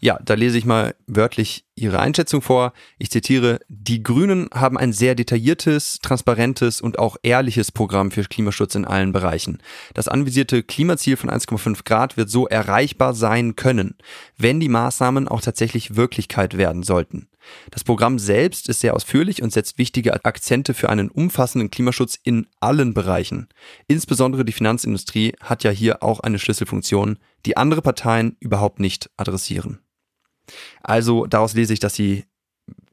[0.00, 2.72] Ja, da lese ich mal wörtlich Ihre Einschätzung vor.
[2.98, 8.76] Ich zitiere, die Grünen haben ein sehr detailliertes, transparentes und auch ehrliches Programm für Klimaschutz
[8.76, 9.58] in allen Bereichen.
[9.94, 13.96] Das anvisierte Klimaziel von 1,5 Grad wird so erreichbar sein können,
[14.36, 17.28] wenn die Maßnahmen auch tatsächlich Wirklichkeit werden sollten.
[17.70, 22.46] Das Programm selbst ist sehr ausführlich und setzt wichtige Akzente für einen umfassenden Klimaschutz in
[22.60, 23.48] allen Bereichen.
[23.86, 29.80] Insbesondere die Finanzindustrie hat ja hier auch eine Schlüsselfunktion, die andere Parteien überhaupt nicht adressieren.
[30.82, 32.24] Also daraus lese ich, dass sie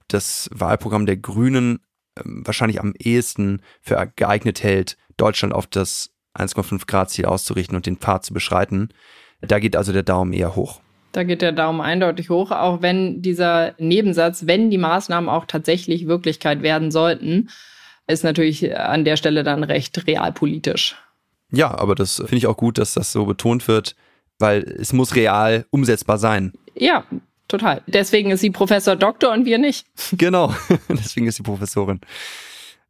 [0.07, 1.79] das Wahlprogramm der Grünen
[2.17, 7.85] ähm, wahrscheinlich am ehesten für geeignet hält, Deutschland auf das 1,5 Grad Ziel auszurichten und
[7.85, 8.89] den Pfad zu beschreiten.
[9.41, 10.81] Da geht also der Daumen eher hoch.
[11.11, 16.07] Da geht der Daumen eindeutig hoch, auch wenn dieser Nebensatz, wenn die Maßnahmen auch tatsächlich
[16.07, 17.49] Wirklichkeit werden sollten,
[18.07, 20.95] ist natürlich an der Stelle dann recht realpolitisch.
[21.51, 23.95] Ja, aber das finde ich auch gut, dass das so betont wird,
[24.39, 26.51] weil es muss real umsetzbar sein.
[26.75, 27.05] Ja,
[27.47, 27.81] total.
[27.87, 29.87] Deswegen ist sie Professor Doktor und wir nicht.
[30.11, 30.53] Genau,
[30.89, 32.01] deswegen ist sie Professorin.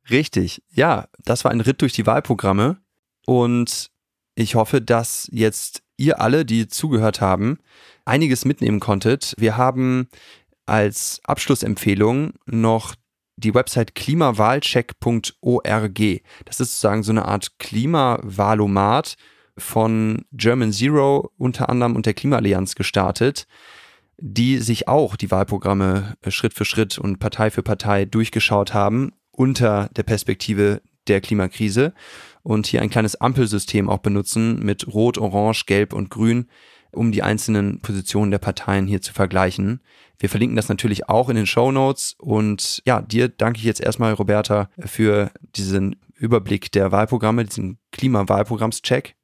[0.10, 0.62] Richtig.
[0.72, 2.78] Ja, das war ein Ritt durch die Wahlprogramme
[3.26, 3.90] und
[4.36, 7.60] ich hoffe, dass jetzt ihr alle, die zugehört haben,
[8.04, 9.34] einiges mitnehmen konntet.
[9.38, 10.08] Wir haben
[10.66, 12.96] als Abschlussempfehlung noch
[13.38, 16.22] die Website klimawahlcheck.org.
[16.46, 19.16] Das ist sozusagen so eine Art Klimawahlomat
[19.58, 23.48] von German Zero unter anderem und der Klimaallianz gestartet,
[24.18, 29.12] die sich auch die Wahlprogramme äh, Schritt für Schritt und Partei für Partei durchgeschaut haben
[29.32, 31.94] unter der Perspektive der Klimakrise
[32.44, 36.48] und hier ein kleines Ampelsystem auch benutzen mit Rot, Orange, Gelb und Grün,
[36.92, 39.82] um die einzelnen Positionen der Parteien hier zu vergleichen.
[40.18, 43.82] Wir verlinken das natürlich auch in den Show Notes und ja, dir danke ich jetzt
[43.82, 49.16] erstmal, Roberta, für diesen Überblick der Wahlprogramme, diesen Klimawahlprogrammscheck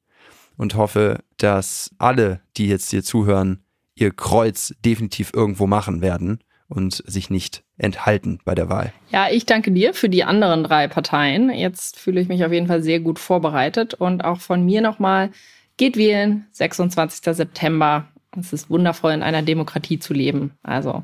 [0.56, 3.61] und hoffe, dass alle, die jetzt hier zuhören,
[3.94, 8.92] ihr Kreuz definitiv irgendwo machen werden und sich nicht enthalten bei der Wahl.
[9.10, 11.50] Ja, ich danke dir für die anderen drei Parteien.
[11.50, 15.30] Jetzt fühle ich mich auf jeden Fall sehr gut vorbereitet und auch von mir nochmal
[15.76, 17.34] Geht wählen, 26.
[17.34, 18.06] September.
[18.38, 20.52] Es ist wundervoll, in einer Demokratie zu leben.
[20.62, 21.02] Also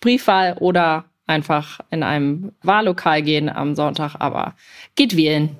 [0.00, 4.54] Briefwahl oder einfach in einem Wahllokal gehen am Sonntag, aber
[4.94, 5.56] geht wählen.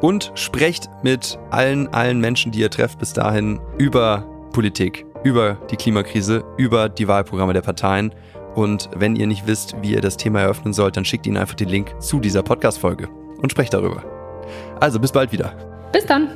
[0.00, 5.76] Und sprecht mit allen, allen Menschen, die ihr trefft bis dahin über Politik, über die
[5.76, 8.12] Klimakrise, über die Wahlprogramme der Parteien.
[8.54, 11.56] Und wenn ihr nicht wisst, wie ihr das Thema eröffnen sollt, dann schickt ihnen einfach
[11.56, 13.08] den Link zu dieser Podcast-Folge
[13.42, 14.04] und sprecht darüber.
[14.78, 15.52] Also bis bald wieder.
[15.92, 16.28] Bis dann.